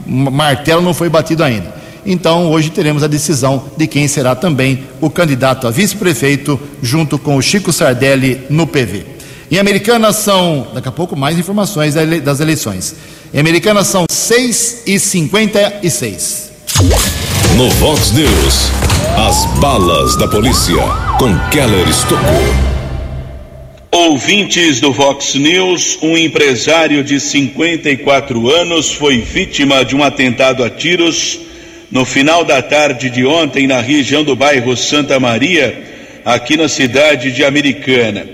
martelo 0.05 0.81
não 0.81 0.93
foi 0.93 1.07
batido 1.07 1.41
ainda. 1.41 1.73
Então, 2.05 2.51
hoje 2.51 2.69
teremos 2.69 3.01
a 3.01 3.07
decisão 3.07 3.63
de 3.77 3.87
quem 3.87 4.09
será 4.09 4.35
também 4.35 4.83
o 4.99 5.09
candidato 5.09 5.67
a 5.67 5.71
vice-prefeito, 5.71 6.59
junto 6.83 7.17
com 7.17 7.37
o 7.37 7.41
Chico 7.41 7.71
Sardelli 7.71 8.41
no 8.49 8.67
PV. 8.67 9.05
Em 9.49 9.57
Americana 9.57 10.11
são, 10.11 10.67
daqui 10.73 10.89
a 10.89 10.91
pouco, 10.91 11.15
mais 11.15 11.39
informações 11.39 11.93
das 11.93 12.41
eleições. 12.41 12.93
Em 13.33 13.39
Americana 13.39 13.85
são 13.85 14.03
6 14.11 14.83
e 14.85 14.99
56. 14.99 16.51
No 17.55 17.69
Vox 17.69 18.11
News, 18.11 18.69
as 19.17 19.45
balas 19.59 20.15
da 20.15 20.27
polícia 20.27 20.81
com 21.19 21.37
Keller 21.49 21.87
Estocou. 21.87 22.21
Ouvintes 23.91 24.79
do 24.79 24.93
Vox 24.93 25.35
News, 25.35 25.97
um 26.01 26.17
empresário 26.17 27.03
de 27.03 27.19
54 27.19 28.49
anos 28.49 28.93
foi 28.93 29.17
vítima 29.17 29.83
de 29.83 29.95
um 29.95 30.03
atentado 30.03 30.63
a 30.63 30.69
tiros 30.69 31.39
no 31.91 32.05
final 32.05 32.45
da 32.45 32.61
tarde 32.61 33.09
de 33.09 33.25
ontem, 33.25 33.67
na 33.67 33.81
região 33.81 34.23
do 34.23 34.35
bairro 34.35 34.77
Santa 34.77 35.19
Maria, 35.19 35.83
aqui 36.23 36.55
na 36.55 36.69
cidade 36.69 37.31
de 37.31 37.43
Americana. 37.43 38.25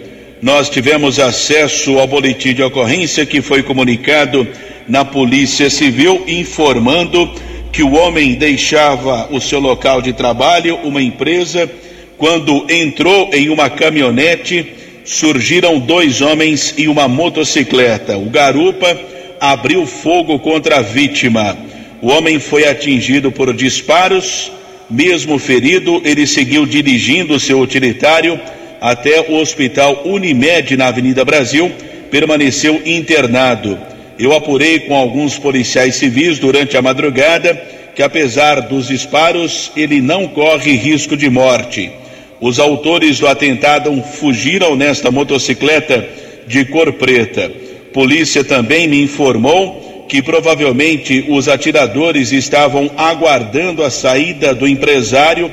Nós 0.41 0.69
tivemos 0.69 1.19
acesso 1.19 1.97
ao 1.97 2.07
boletim 2.07 2.53
de 2.53 2.61
ocorrência 2.61 3.25
que 3.25 3.41
foi 3.41 3.63
comunicado 3.63 4.47
na 4.87 5.03
Polícia 5.03 5.69
Civil, 5.69 6.23
informando 6.27 7.33
que 7.77 7.83
o 7.83 7.93
homem 7.93 8.33
deixava 8.33 9.27
o 9.29 9.39
seu 9.39 9.59
local 9.59 10.01
de 10.01 10.11
trabalho, 10.11 10.77
uma 10.77 10.99
empresa, 10.99 11.69
quando 12.17 12.65
entrou 12.67 13.29
em 13.31 13.49
uma 13.49 13.69
caminhonete, 13.69 14.65
surgiram 15.05 15.77
dois 15.77 16.19
homens 16.19 16.73
e 16.75 16.87
uma 16.87 17.07
motocicleta. 17.07 18.17
O 18.17 18.31
garupa 18.31 18.99
abriu 19.39 19.85
fogo 19.85 20.39
contra 20.39 20.77
a 20.77 20.81
vítima. 20.81 21.55
O 22.01 22.07
homem 22.07 22.39
foi 22.39 22.67
atingido 22.67 23.31
por 23.31 23.53
disparos, 23.53 24.51
mesmo 24.89 25.37
ferido, 25.37 26.01
ele 26.03 26.25
seguiu 26.25 26.65
dirigindo 26.65 27.39
seu 27.39 27.59
utilitário 27.59 28.39
até 28.81 29.21
o 29.29 29.35
Hospital 29.35 30.01
Unimed 30.03 30.75
na 30.75 30.87
Avenida 30.87 31.23
Brasil, 31.23 31.71
permaneceu 32.09 32.81
internado. 32.83 33.77
Eu 34.19 34.33
apurei 34.33 34.79
com 34.81 34.95
alguns 34.95 35.37
policiais 35.37 35.95
civis 35.95 36.39
durante 36.39 36.75
a 36.75 36.81
madrugada 36.81 37.53
que, 37.95 38.01
apesar 38.01 38.61
dos 38.61 38.87
disparos, 38.87 39.71
ele 39.75 40.01
não 40.01 40.27
corre 40.27 40.75
risco 40.75 41.15
de 41.15 41.29
morte. 41.29 41.91
Os 42.39 42.59
autores 42.59 43.19
do 43.19 43.27
atentado 43.27 43.91
fugiram 44.03 44.75
nesta 44.75 45.11
motocicleta 45.11 46.07
de 46.47 46.65
cor 46.65 46.93
preta. 46.93 47.51
Polícia 47.93 48.43
também 48.43 48.87
me 48.87 49.01
informou 49.01 50.05
que 50.07 50.21
provavelmente 50.21 51.25
os 51.27 51.47
atiradores 51.47 52.31
estavam 52.31 52.89
aguardando 52.95 53.83
a 53.83 53.89
saída 53.89 54.53
do 54.53 54.67
empresário 54.67 55.51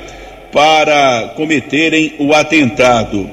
para 0.53 1.33
cometerem 1.35 2.14
o 2.18 2.33
atentado. 2.33 3.29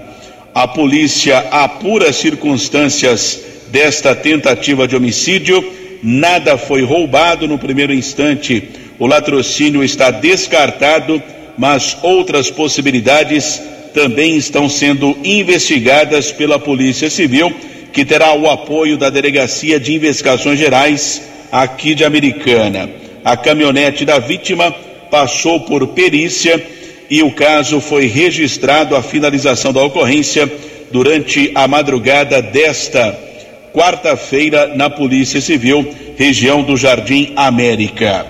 A 0.54 0.68
polícia 0.68 1.38
apura 1.52 2.10
as 2.10 2.16
circunstâncias 2.16 3.51
desta 3.72 4.14
tentativa 4.14 4.88
de 4.88 4.96
homicídio. 4.96 5.64
Nada 6.04 6.58
foi 6.58 6.84
roubado 6.84 7.48
no 7.48 7.58
primeiro 7.58 7.94
instante. 7.94 8.70
O 9.00 9.08
latrocínio 9.08 9.84
está 9.84 10.12
descartado, 10.12 11.22
mas 11.58 11.98
outras 12.04 12.52
possibilidades 12.52 13.62
também 13.94 14.38
estão 14.38 14.70
sendo 14.70 15.18
investigadas 15.24 16.32
pela 16.32 16.60
Polícia 16.60 17.10
Civil, 17.10 17.54
que 17.92 18.06
terá 18.06 18.34
o 18.34 18.50
apoio 18.50 18.98
da 18.98 19.10
Delegacia 19.10 19.80
de 19.80 19.94
Investigações 19.94 20.60
Gerais 20.60 21.22
aqui 21.52 21.94
de 21.94 22.04
Americana. 22.04 22.90
A 23.24 23.36
caminhonete 23.36 24.06
da 24.06 24.18
vítima 24.18 24.72
passou 25.10 25.60
por 25.62 25.88
perícia 25.88 26.64
e 27.10 27.22
o 27.22 27.32
caso 27.32 27.82
foi 27.82 28.08
registrado 28.08 28.96
a 28.96 29.04
finalização 29.04 29.74
da 29.74 29.84
ocorrência 29.84 30.50
durante 30.92 31.52
a 31.54 31.68
madrugada 31.68 32.42
desta 32.42 33.31
quarta-feira 33.74 34.74
na 34.76 34.90
Polícia 34.90 35.42
Civil, 35.42 35.88
região 36.18 36.64
do 36.64 36.76
Jardim 36.78 37.34
América. 37.36 38.26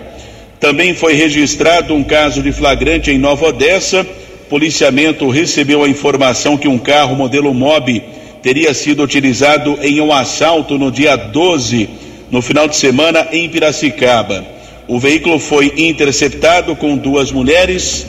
Também 0.59 0.93
foi 0.93 1.13
registrado 1.13 1.93
um 1.93 2.03
caso 2.03 2.41
de 2.41 2.51
flagrante 2.51 3.11
em 3.11 3.17
Nova 3.17 3.47
Odessa. 3.47 4.05
Policiamento 4.49 5.29
recebeu 5.29 5.83
a 5.83 5.89
informação 5.89 6.57
que 6.57 6.67
um 6.67 6.77
carro 6.77 7.15
modelo 7.15 7.53
Mob 7.53 8.01
teria 8.43 8.73
sido 8.73 9.03
utilizado 9.03 9.77
em 9.81 9.99
um 10.01 10.13
assalto 10.13 10.77
no 10.77 10.91
dia 10.91 11.15
12, 11.15 11.89
no 12.29 12.41
final 12.41 12.67
de 12.67 12.75
semana, 12.75 13.27
em 13.31 13.49
Piracicaba. 13.49 14.45
O 14.87 14.99
veículo 14.99 15.39
foi 15.39 15.73
interceptado 15.77 16.75
com 16.75 16.97
duas 16.97 17.31
mulheres 17.31 18.05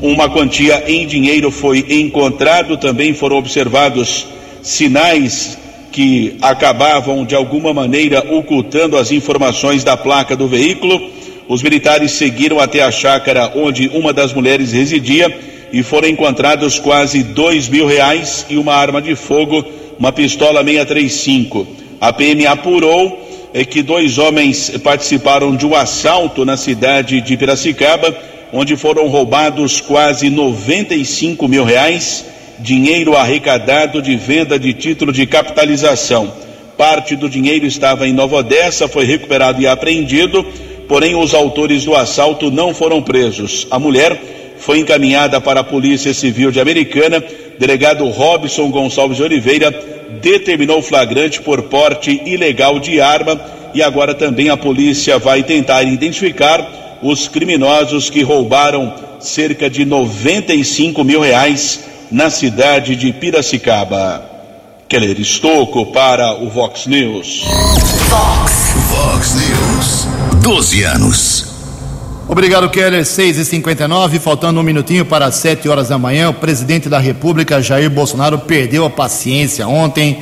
uma 0.00 0.28
quantia 0.28 0.84
em 0.86 1.06
dinheiro 1.06 1.50
foi 1.50 1.84
encontrado, 1.88 2.76
também 2.76 3.14
foram 3.14 3.36
observados 3.36 4.26
sinais 4.62 5.56
que 5.96 6.36
acabavam 6.42 7.24
de 7.24 7.34
alguma 7.34 7.72
maneira 7.72 8.22
ocultando 8.30 8.98
as 8.98 9.10
informações 9.10 9.82
da 9.82 9.96
placa 9.96 10.36
do 10.36 10.46
veículo. 10.46 11.00
Os 11.48 11.62
militares 11.62 12.12
seguiram 12.12 12.60
até 12.60 12.82
a 12.82 12.90
chácara 12.90 13.50
onde 13.56 13.88
uma 13.94 14.12
das 14.12 14.34
mulheres 14.34 14.72
residia 14.72 15.34
e 15.72 15.82
foram 15.82 16.06
encontrados 16.06 16.78
quase 16.78 17.22
dois 17.22 17.70
mil 17.70 17.86
reais 17.86 18.44
e 18.50 18.58
uma 18.58 18.74
arma 18.74 19.00
de 19.00 19.16
fogo, 19.16 19.64
uma 19.98 20.12
pistola 20.12 20.62
635. 20.62 21.66
A 21.98 22.12
PM 22.12 22.46
apurou 22.46 23.26
é, 23.54 23.64
que 23.64 23.80
dois 23.80 24.18
homens 24.18 24.72
participaram 24.84 25.56
de 25.56 25.64
um 25.64 25.74
assalto 25.74 26.44
na 26.44 26.58
cidade 26.58 27.22
de 27.22 27.38
Piracicaba 27.38 28.14
onde 28.52 28.76
foram 28.76 29.08
roubados 29.08 29.80
quase 29.80 30.28
95 30.28 31.48
mil 31.48 31.64
reais, 31.64 32.26
dinheiro 32.58 33.16
arrecadado 33.16 34.00
de 34.00 34.16
venda 34.16 34.58
de 34.58 34.72
título 34.72 35.12
de 35.12 35.26
capitalização. 35.26 36.32
Parte 36.76 37.16
do 37.16 37.28
dinheiro 37.28 37.66
estava 37.66 38.06
em 38.06 38.12
Nova 38.12 38.36
Odessa, 38.36 38.88
foi 38.88 39.04
recuperado 39.04 39.60
e 39.60 39.66
apreendido, 39.66 40.44
porém 40.88 41.14
os 41.14 41.34
autores 41.34 41.84
do 41.84 41.94
assalto 41.94 42.50
não 42.50 42.74
foram 42.74 43.02
presos. 43.02 43.66
A 43.70 43.78
mulher 43.78 44.20
foi 44.58 44.78
encaminhada 44.78 45.40
para 45.40 45.60
a 45.60 45.64
Polícia 45.64 46.12
Civil 46.12 46.50
de 46.50 46.60
Americana. 46.60 47.22
Delegado 47.58 48.06
Robson 48.08 48.70
Gonçalves 48.70 49.16
de 49.16 49.22
Oliveira 49.22 49.70
determinou 50.20 50.82
flagrante 50.82 51.40
por 51.40 51.62
porte 51.62 52.20
ilegal 52.24 52.78
de 52.78 53.00
arma 53.00 53.40
e 53.74 53.82
agora 53.82 54.14
também 54.14 54.48
a 54.48 54.56
polícia 54.56 55.18
vai 55.18 55.42
tentar 55.42 55.82
identificar 55.82 56.98
os 57.02 57.28
criminosos 57.28 58.08
que 58.08 58.22
roubaram 58.22 58.92
cerca 59.20 59.68
de 59.68 59.84
95 59.84 61.04
mil 61.04 61.20
reais 61.20 61.84
na 62.10 62.30
cidade 62.30 62.96
de 62.96 63.12
Piracicaba. 63.12 64.24
Keller 64.88 65.20
Estocco 65.20 65.86
para 65.86 66.34
o 66.34 66.48
Vox 66.48 66.86
News. 66.86 67.42
Vox. 68.08 68.74
Vox 68.88 69.34
News. 69.34 70.06
12 70.42 70.82
anos. 70.84 71.46
Obrigado, 72.28 72.70
Keller. 72.70 73.04
6 73.04 73.38
e 73.38 73.44
59 73.44 74.18
faltando 74.18 74.60
um 74.60 74.62
minutinho 74.62 75.04
para 75.04 75.30
7 75.30 75.68
horas 75.68 75.88
da 75.88 75.98
manhã. 75.98 76.30
O 76.30 76.34
presidente 76.34 76.88
da 76.88 76.98
República, 76.98 77.60
Jair 77.60 77.90
Bolsonaro, 77.90 78.38
perdeu 78.38 78.84
a 78.84 78.90
paciência 78.90 79.66
ontem. 79.66 80.18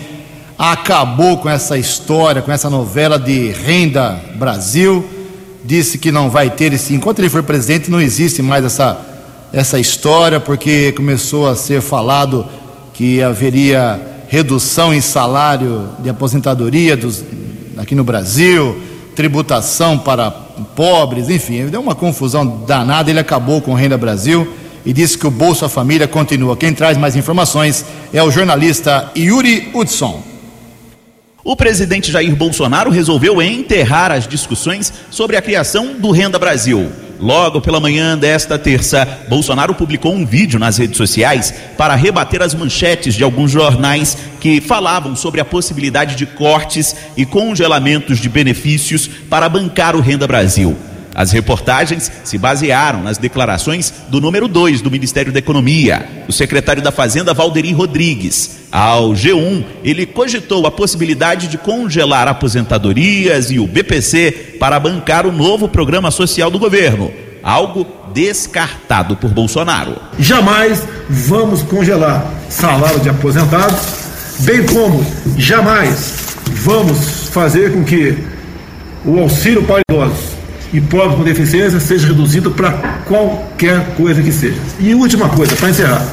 Acabou 0.58 1.38
com 1.38 1.48
essa 1.48 1.76
história, 1.76 2.40
com 2.40 2.52
essa 2.52 2.70
novela 2.70 3.18
de 3.18 3.48
Renda 3.50 4.20
Brasil 4.36 5.04
disse 5.64 5.96
que 5.96 6.12
não 6.12 6.28
vai 6.28 6.50
ter 6.50 6.72
esse. 6.72 6.94
Enquanto 6.94 7.20
ele 7.20 7.30
for 7.30 7.42
presidente, 7.42 7.90
não 7.90 8.00
existe 8.00 8.42
mais 8.42 8.64
essa, 8.64 9.00
essa 9.54 9.78
história, 9.78 10.40
porque 10.40 10.90
começou 10.92 11.48
a 11.48 11.54
ser 11.54 11.80
falado 11.80 12.44
que 12.92 13.22
haveria 13.22 14.00
redução 14.28 14.92
em 14.92 15.00
salário 15.00 15.88
de 16.00 16.10
aposentadoria 16.10 16.96
dos, 16.96 17.24
aqui 17.76 17.94
no 17.94 18.02
Brasil, 18.02 18.76
tributação 19.14 19.96
para 19.96 20.28
pobres, 20.74 21.30
enfim, 21.30 21.66
deu 21.66 21.80
uma 21.80 21.94
confusão 21.94 22.64
danada. 22.66 23.10
Ele 23.10 23.20
acabou 23.20 23.60
com 23.60 23.74
Renda 23.74 23.96
Brasil 23.96 24.52
e 24.84 24.92
disse 24.92 25.16
que 25.16 25.26
o 25.26 25.30
Bolsa 25.30 25.68
Família 25.68 26.08
continua. 26.08 26.56
Quem 26.56 26.74
traz 26.74 26.98
mais 26.98 27.14
informações 27.14 27.84
é 28.12 28.20
o 28.22 28.32
jornalista 28.32 29.12
Yuri 29.16 29.70
Hudson. 29.72 30.20
O 31.44 31.54
presidente 31.54 32.10
Jair 32.10 32.34
Bolsonaro 32.34 32.90
resolveu 32.90 33.40
enterrar 33.40 34.10
as 34.10 34.26
discussões 34.26 34.92
sobre 35.10 35.36
a 35.36 35.42
criação 35.42 35.94
do 35.94 36.10
Renda 36.10 36.40
Brasil. 36.40 36.90
Logo 37.18 37.60
pela 37.60 37.80
manhã 37.80 38.18
desta 38.18 38.58
terça, 38.58 39.06
Bolsonaro 39.28 39.74
publicou 39.74 40.12
um 40.12 40.26
vídeo 40.26 40.58
nas 40.58 40.78
redes 40.78 40.96
sociais 40.96 41.54
para 41.76 41.94
rebater 41.94 42.42
as 42.42 42.54
manchetes 42.54 43.14
de 43.14 43.22
alguns 43.22 43.50
jornais 43.50 44.16
que 44.40 44.60
falavam 44.60 45.14
sobre 45.14 45.40
a 45.40 45.44
possibilidade 45.44 46.16
de 46.16 46.26
cortes 46.26 46.94
e 47.16 47.24
congelamentos 47.24 48.18
de 48.18 48.28
benefícios 48.28 49.08
para 49.30 49.48
bancar 49.48 49.94
o 49.96 50.00
Renda 50.00 50.26
Brasil. 50.26 50.76
As 51.14 51.30
reportagens 51.30 52.10
se 52.24 52.36
basearam 52.36 53.02
nas 53.02 53.18
declarações 53.18 53.92
do 54.08 54.20
número 54.20 54.48
2 54.48 54.80
do 54.80 54.90
Ministério 54.90 55.32
da 55.32 55.38
Economia, 55.38 56.24
o 56.26 56.32
secretário 56.32 56.82
da 56.82 56.90
Fazenda 56.90 57.32
Valderi 57.32 57.72
Rodrigues. 57.72 58.64
Ao 58.72 59.12
G1, 59.12 59.64
ele 59.84 60.06
cogitou 60.06 60.66
a 60.66 60.70
possibilidade 60.72 61.46
de 61.46 61.56
congelar 61.56 62.26
aposentadorias 62.26 63.52
e 63.52 63.60
o 63.60 63.66
BPC 63.66 64.56
para 64.58 64.80
bancar 64.80 65.24
o 65.24 65.30
novo 65.30 65.68
programa 65.68 66.10
social 66.10 66.50
do 66.50 66.58
governo, 66.58 67.12
algo 67.40 67.86
descartado 68.12 69.16
por 69.16 69.30
Bolsonaro. 69.30 69.96
Jamais 70.18 70.82
vamos 71.08 71.62
congelar 71.62 72.28
salário 72.48 72.98
de 72.98 73.08
aposentados, 73.08 73.78
bem 74.40 74.66
como 74.66 75.06
jamais 75.38 76.34
vamos 76.46 77.28
fazer 77.28 77.72
com 77.72 77.84
que 77.84 78.18
o 79.04 79.20
auxílio 79.20 79.62
para 79.62 79.80
idosos 79.88 80.33
e 80.74 80.80
pobres 80.80 81.16
com 81.16 81.22
deficiência 81.22 81.78
seja 81.78 82.08
reduzido 82.08 82.50
para 82.50 82.72
qualquer 83.06 83.94
coisa 83.94 84.20
que 84.20 84.32
seja. 84.32 84.60
E 84.80 84.92
última 84.92 85.28
coisa, 85.28 85.54
para 85.54 85.70
encerrar: 85.70 86.04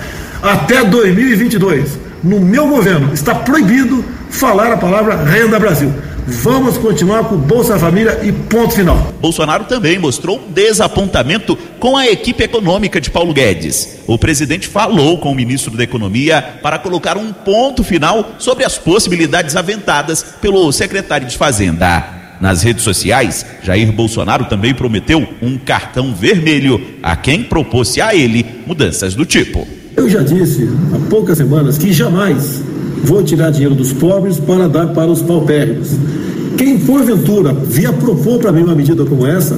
até 0.42 0.86
2022, 0.86 1.98
no 2.24 2.40
meu 2.40 2.68
governo, 2.68 3.12
está 3.12 3.34
proibido 3.34 4.06
falar 4.30 4.72
a 4.72 4.78
palavra 4.78 5.16
Renda 5.16 5.60
Brasil. 5.60 5.92
Vamos 6.28 6.78
continuar 6.78 7.24
com 7.24 7.36
Bolsa 7.36 7.80
Família 7.80 8.20
e 8.22 8.32
ponto 8.32 8.76
final. 8.76 9.12
Bolsonaro 9.20 9.64
também 9.64 9.98
mostrou 9.98 10.40
desapontamento 10.50 11.58
com 11.80 11.98
a 11.98 12.06
equipe 12.06 12.44
econômica 12.44 13.02
de 13.02 13.10
Paulo 13.10 13.34
Guedes. 13.34 14.02
O 14.06 14.20
presidente 14.20 14.68
falou 14.68 15.18
com 15.18 15.32
o 15.32 15.36
ministro 15.36 15.76
da 15.76 15.84
Economia 15.84 16.60
para 16.62 16.78
colocar 16.78 17.18
um 17.18 17.34
ponto 17.34 17.84
final 17.84 18.34
sobre 18.38 18.64
as 18.64 18.78
possibilidades 18.78 19.56
aventadas 19.56 20.24
pelo 20.40 20.72
secretário 20.72 21.28
de 21.28 21.36
Fazenda. 21.36 22.21
Nas 22.42 22.64
redes 22.64 22.84
sociais, 22.84 23.46
Jair 23.62 23.92
Bolsonaro 23.92 24.46
também 24.46 24.74
prometeu 24.74 25.28
um 25.44 25.60
cartão 25.60 26.12
vermelho 26.12 26.82
a 27.04 27.16
quem 27.16 27.44
propôs 27.44 28.00
a 28.00 28.16
ele 28.16 28.44
mudanças 28.66 29.14
do 29.14 29.26
tipo. 29.26 29.68
Eu 29.96 30.10
já 30.10 30.24
disse 30.24 30.68
há 30.92 31.10
poucas 31.10 31.38
semanas 31.38 31.78
que 31.78 31.94
jamais 31.94 32.64
vou 33.04 33.22
tirar 33.24 33.52
dinheiro 33.52 33.76
dos 33.76 33.94
pobres 33.94 34.40
para 34.40 34.68
dar 34.68 34.88
para 34.88 35.12
os 35.12 35.22
paupérrimos. 35.22 35.90
Quem 36.58 36.80
porventura 36.80 37.54
vier 37.54 37.94
propor 37.94 38.40
para 38.40 38.52
mim 38.52 38.64
uma 38.64 38.76
medida 38.76 39.06
como 39.06 39.28
essa, 39.28 39.56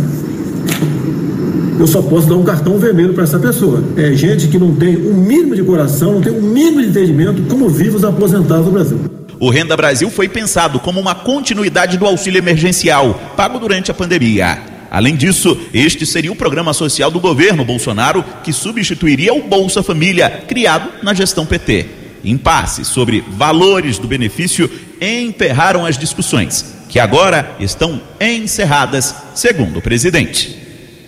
eu 1.79 1.87
só 1.87 2.01
posso 2.01 2.27
dar 2.27 2.35
um 2.35 2.43
cartão 2.43 2.77
vermelho 2.77 3.13
para 3.13 3.23
essa 3.23 3.39
pessoa. 3.39 3.81
É 3.95 4.11
gente 4.11 4.49
que 4.49 4.59
não 4.59 4.75
tem 4.75 4.97
um 4.97 5.13
mínimo 5.13 5.55
de 5.55 5.63
coração, 5.63 6.15
não 6.15 6.21
tem 6.21 6.33
um 6.33 6.41
mínimo 6.41 6.81
de 6.81 6.89
entendimento 6.89 7.43
como 7.43 7.69
vivem 7.69 7.95
os 7.95 8.03
aposentados 8.03 8.65
do 8.65 8.71
Brasil. 8.71 9.22
O 9.43 9.49
Renda 9.49 9.75
Brasil 9.75 10.09
foi 10.09 10.29
pensado 10.29 10.79
como 10.79 11.01
uma 11.01 11.13
continuidade 11.13 11.97
do 11.97 12.05
auxílio 12.05 12.37
emergencial, 12.37 13.33
pago 13.35 13.59
durante 13.59 13.91
a 13.91 13.93
pandemia. 13.93 14.57
Além 14.89 15.17
disso, 15.17 15.59
este 15.73 16.05
seria 16.05 16.31
o 16.31 16.35
programa 16.35 16.73
social 16.73 17.11
do 17.11 17.19
governo 17.19 17.65
Bolsonaro 17.65 18.23
que 18.41 18.53
substituiria 18.53 19.33
o 19.33 19.43
Bolsa 19.43 19.83
Família, 19.83 20.45
criado 20.47 20.89
na 21.03 21.13
gestão 21.13 21.45
PT. 21.45 21.87
Impasse 22.23 22.85
sobre 22.85 23.21
valores 23.31 23.97
do 23.97 24.07
benefício 24.07 24.71
emperraram 25.01 25.85
as 25.85 25.97
discussões 25.97 26.73
que 26.87 26.97
agora 26.97 27.53
estão 27.59 28.01
encerradas, 28.21 29.13
segundo 29.35 29.79
o 29.79 29.81
presidente. 29.81 30.57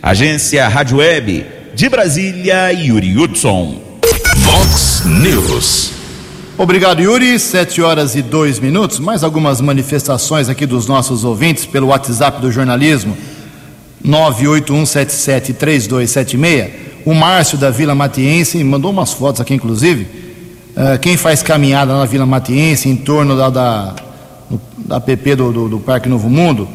Agência 0.04 0.68
Rádio 0.68 0.98
Web 0.98 1.46
de 1.74 1.88
Brasília, 1.88 2.70
Yuri 2.74 3.18
Hudson. 3.18 3.82
Vox 4.40 5.04
News. 5.06 6.05
Obrigado, 6.58 7.02
Yuri. 7.02 7.38
Sete 7.38 7.82
horas 7.82 8.16
e 8.16 8.22
dois 8.22 8.60
minutos. 8.60 8.98
Mais 8.98 9.26
algumas 9.26 9.60
manifestações 9.60 10.48
aqui 10.48 10.66
dos 10.66 10.88
nossos 10.88 11.26
ouvintes 11.26 11.66
pelo 11.66 11.88
WhatsApp 11.88 12.40
do 12.40 12.50
jornalismo. 12.50 13.18
981773276. 14.06 16.70
O 17.06 17.14
Márcio 17.14 17.58
da 17.58 17.70
Vila 17.70 17.94
Matiense 17.94 18.64
mandou 18.64 18.92
umas 18.92 19.12
fotos 19.12 19.42
aqui, 19.42 19.54
inclusive. 19.54 20.08
Uh, 20.78 20.98
quem 21.02 21.18
faz 21.18 21.44
caminhada 21.44 21.94
na 21.94 22.06
Vila 22.06 22.26
Matiense, 22.26 22.88
em 22.88 22.96
torno 22.96 23.36
da, 23.36 23.50
da, 23.50 23.94
da 24.78 25.02
PP 25.02 25.36
do, 25.36 25.52
do, 25.52 25.68
do 25.68 25.80
Parque 25.80 26.08
Novo 26.08 26.30
Mundo, 26.30 26.70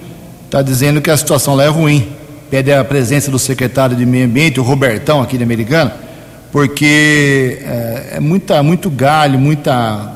está 0.45 0.61
dizendo 0.61 1.01
que 1.01 1.11
a 1.11 1.17
situação 1.17 1.55
lá 1.55 1.65
é 1.65 1.69
ruim. 1.69 2.07
Pede 2.51 2.71
a 2.71 2.85
presença 2.85 3.31
do 3.31 3.39
secretário 3.39 3.97
de 3.97 4.05
Meio 4.05 4.27
Ambiente, 4.27 4.61
o 4.61 4.63
Robertão, 4.63 5.23
aqui 5.23 5.39
de 5.39 5.45
Americana, 5.45 6.10
porque 6.53 7.59
é, 7.63 8.15
é 8.17 8.21
muita, 8.21 8.63
muito 8.63 8.91
galho, 8.91 9.39
muita 9.39 10.13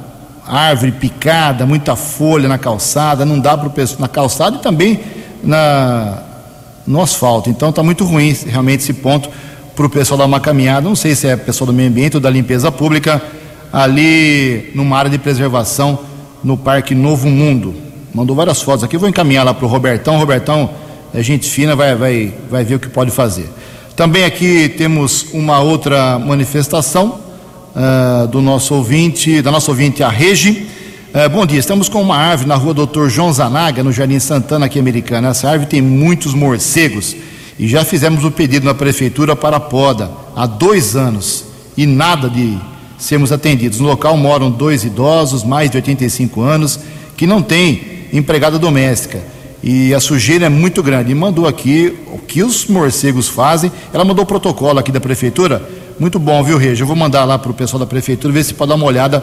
árvore 0.47 0.93
picada, 0.93 1.65
muita 1.65 1.97
folha 1.97 2.49
na 2.49 2.59
calçada, 2.59 3.25
não 3.25 3.39
dá 3.39 3.57
para 3.57 3.69
o 3.69 3.71
pessoal 3.71 4.01
na 4.01 4.09
calçada 4.09 4.57
e 4.57 4.59
também 4.61 5.01
na, 5.43 6.23
no 6.87 7.01
asfalto. 7.01 7.49
Então 7.49 7.71
está 7.71 7.83
muito 7.83 8.05
ruim 8.05 8.37
realmente 8.47 8.81
esse 8.81 8.93
ponto 8.93 9.31
para 9.75 9.87
o 9.87 9.91
pessoal 9.91 10.19
dar 10.19 10.27
uma 10.27 10.41
caminhada. 10.41 10.89
Não 10.89 10.97
sei 10.97 11.15
se 11.15 11.27
é 11.27 11.37
pessoal 11.37 11.67
do 11.67 11.73
meio 11.73 11.89
ambiente 11.89 12.17
ou 12.17 12.21
da 12.21 12.31
limpeza 12.31 12.71
pública, 12.71 13.23
ali 13.73 14.71
numa 14.75 14.97
área 14.97 15.11
de 15.11 15.19
preservação 15.19 15.99
no 16.43 16.57
Parque 16.57 16.95
Novo 16.95 17.29
Mundo. 17.29 17.75
Mandou 18.15 18.37
várias 18.37 18.63
fotos 18.63 18.85
aqui, 18.85 18.97
vou 18.97 19.09
encaminhar 19.09 19.45
lá 19.45 19.55
para 19.55 19.65
o 19.65 19.69
Robertão. 19.69 20.19
Robertão 20.19 20.71
é 21.13 21.23
gente 21.23 21.51
fina, 21.51 21.75
vai, 21.75 21.95
vai, 21.95 22.35
vai 22.51 22.65
ver 22.65 22.77
o 22.77 22.79
que 22.79 22.89
pode 22.89 23.11
fazer. 23.11 23.49
Também 23.97 24.25
aqui 24.25 24.69
temos 24.71 25.27
uma 25.33 25.61
outra 25.61 26.19
manifestação 26.19 27.21
uh, 27.77 28.27
do 28.27 28.43
nosso 28.43 28.75
ouvinte, 28.75 29.41
da 29.41 29.53
nossa 29.53 29.71
ouvinte, 29.71 30.03
a 30.03 30.09
Regi. 30.09 30.67
Uh, 31.15 31.31
bom 31.31 31.47
dia, 31.47 31.61
estamos 31.61 31.89
com 31.89 32.03
uma 32.03 32.17
árvore 32.17 32.49
na 32.49 32.57
rua 32.57 32.75
Doutor 32.75 33.09
João 33.09 33.33
Zanaga, 33.33 33.85
no 33.85 33.93
Jardim 33.93 34.19
Santana, 34.19 34.67
aqui 34.67 34.81
americana. 34.81 35.29
Essa 35.29 35.49
árvore 35.49 35.71
tem 35.71 35.81
muitos 35.81 36.35
morcegos 36.35 37.15
e 37.57 37.69
já 37.69 37.85
fizemos 37.85 38.25
o 38.25 38.33
pedido 38.33 38.67
na 38.67 38.75
prefeitura 38.75 39.37
para 39.37 39.59
a 39.59 39.61
poda 39.61 40.11
há 40.35 40.45
dois 40.45 40.97
anos 40.97 41.45
e 41.77 41.87
nada 41.87 42.29
de 42.29 42.59
sermos 42.99 43.31
atendidos. 43.31 43.79
No 43.79 43.87
local 43.87 44.17
moram 44.17 44.51
dois 44.51 44.83
idosos, 44.83 45.45
mais 45.45 45.71
de 45.71 45.77
85 45.77 46.41
anos, 46.41 46.81
que 47.17 47.29
não 47.29 47.41
têm 47.41 48.09
empregada 48.13 48.59
doméstica 48.59 49.34
e 49.63 49.95
a 49.95 50.01
sujeira 50.01 50.47
é 50.47 50.49
muito 50.49 50.83
grande. 50.83 51.13
E 51.13 51.15
mandou 51.15 51.47
aqui 51.47 51.97
o 52.13 52.19
que 52.19 52.43
os 52.43 52.67
morcegos 52.67 53.29
fazem. 53.29 53.73
Ela 53.93 54.05
mandou 54.05 54.25
o 54.25 54.27
protocolo 54.27 54.79
aqui 54.79 54.93
da 54.93 55.01
prefeitura. 55.01 55.63
Muito 55.99 56.19
bom, 56.19 56.43
viu, 56.43 56.59
Regi? 56.59 56.83
Eu 56.83 56.87
vou 56.87 56.97
mandar 56.97 57.25
lá 57.25 57.39
para 57.39 57.51
o 57.51 57.55
pessoal 57.55 57.79
da 57.81 57.87
prefeitura 57.87 58.33
ver 58.33 58.45
se 58.45 58.55
pode 58.55 58.69
dar 58.69 58.75
uma 58.75 58.87
olhada. 58.87 59.23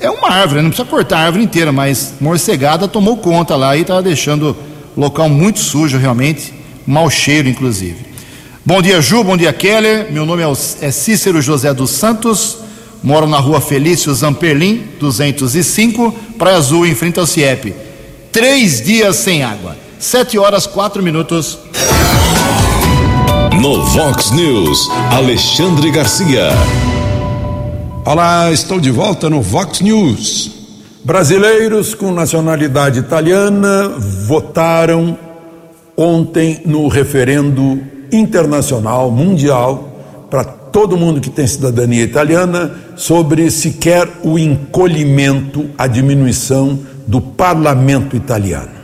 É 0.00 0.10
uma 0.10 0.30
árvore, 0.30 0.62
não 0.62 0.70
precisa 0.70 0.88
cortar 0.88 1.18
a 1.18 1.26
árvore 1.26 1.44
inteira, 1.44 1.70
mas 1.70 2.14
morcegada 2.20 2.88
tomou 2.88 3.16
conta 3.18 3.54
lá 3.54 3.76
e 3.76 3.82
estava 3.82 4.02
deixando 4.02 4.56
o 4.96 5.00
local 5.00 5.28
muito 5.28 5.60
sujo, 5.60 5.96
realmente, 5.96 6.52
mau 6.86 7.08
cheiro, 7.08 7.48
inclusive. 7.48 8.12
Bom 8.64 8.80
dia, 8.80 9.00
Ju, 9.00 9.22
bom 9.22 9.36
dia, 9.36 9.52
Keller. 9.52 10.12
Meu 10.12 10.24
nome 10.24 10.42
é, 10.42 10.86
é 10.86 10.90
Cícero 10.90 11.42
José 11.42 11.72
dos 11.74 11.90
Santos, 11.90 12.58
moro 13.02 13.26
na 13.26 13.38
rua 13.38 13.60
Felício 13.60 14.12
Zamperlim, 14.14 14.84
205, 14.98 16.12
Praia 16.38 16.56
Azul, 16.56 16.86
em 16.86 16.94
frente 16.94 17.18
ao 17.18 17.26
CIEP. 17.26 17.74
Três 18.32 18.80
dias 18.80 19.16
sem 19.16 19.42
água. 19.42 19.76
Sete 19.98 20.38
horas, 20.38 20.66
quatro 20.66 21.02
minutos. 21.02 21.58
No 23.60 23.84
Vox 23.84 24.30
News, 24.30 24.88
Alexandre 25.10 25.90
Garcia. 25.90 26.48
Olá, 28.06 28.50
estou 28.50 28.80
de 28.80 28.90
volta 28.90 29.28
no 29.28 29.42
Vox 29.42 29.82
News. 29.82 30.50
Brasileiros 31.04 31.94
com 31.94 32.10
nacionalidade 32.10 33.00
italiana 33.00 33.90
votaram 34.26 35.18
ontem 35.94 36.62
no 36.64 36.88
referendo 36.88 37.82
internacional, 38.10 39.10
mundial, 39.10 40.26
para 40.30 40.42
todo 40.42 40.96
mundo 40.96 41.20
que 41.20 41.28
tem 41.28 41.46
cidadania 41.46 42.02
italiana, 42.02 42.74
sobre 42.96 43.50
se 43.50 43.72
quer 43.72 44.08
o 44.24 44.38
encolhimento, 44.38 45.68
a 45.76 45.86
diminuição 45.86 46.78
do 47.06 47.20
parlamento 47.20 48.16
italiano. 48.16 48.82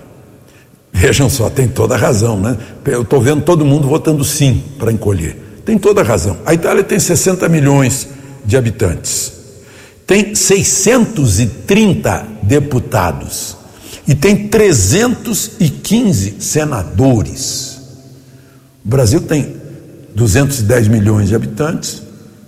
Vejam 0.93 1.29
só, 1.31 1.49
tem 1.49 1.69
toda 1.69 1.95
a 1.95 1.99
razão, 1.99 2.41
né? 2.41 2.57
Eu 2.85 3.03
estou 3.03 3.21
vendo 3.21 3.43
todo 3.43 3.65
mundo 3.65 3.87
votando 3.87 4.25
sim 4.25 4.63
para 4.79 4.91
encolher. 4.91 5.63
Tem 5.65 5.79
toda 5.79 6.01
a 6.01 6.05
razão. 6.05 6.39
A 6.45 6.55
Itália 6.55 6.83
tem 6.83 6.99
60 6.99 7.49
milhões 7.49 8.09
de 8.45 8.57
habitantes, 8.57 9.33
tem 10.07 10.35
630 10.35 12.27
deputados 12.43 13.57
e 14.07 14.15
tem 14.15 14.49
315 14.49 16.37
senadores. 16.41 17.79
O 18.85 18.89
Brasil 18.89 19.21
tem 19.21 19.55
210 20.15 20.89
milhões 20.89 21.29
de 21.29 21.35
habitantes, 21.35 22.03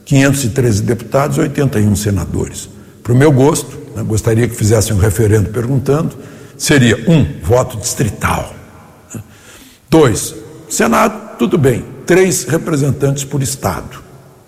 513 0.07 0.83
deputados, 0.83 1.37
81 1.37 1.95
senadores. 1.95 2.69
Para 3.03 3.13
o 3.13 3.17
meu 3.17 3.31
gosto, 3.31 3.79
gostaria 4.03 4.49
que 4.49 4.55
fizessem 4.55 4.95
um 4.95 4.99
referendo 4.99 5.51
perguntando 5.51 6.17
seria 6.61 6.97
um 7.09 7.27
voto 7.43 7.79
distrital. 7.79 8.55
Dois, 9.89 10.35
Senado, 10.69 11.39
tudo 11.39 11.57
bem, 11.57 11.85
três 12.07 12.45
representantes 12.45 13.25
por 13.25 13.43
Estado, 13.43 13.99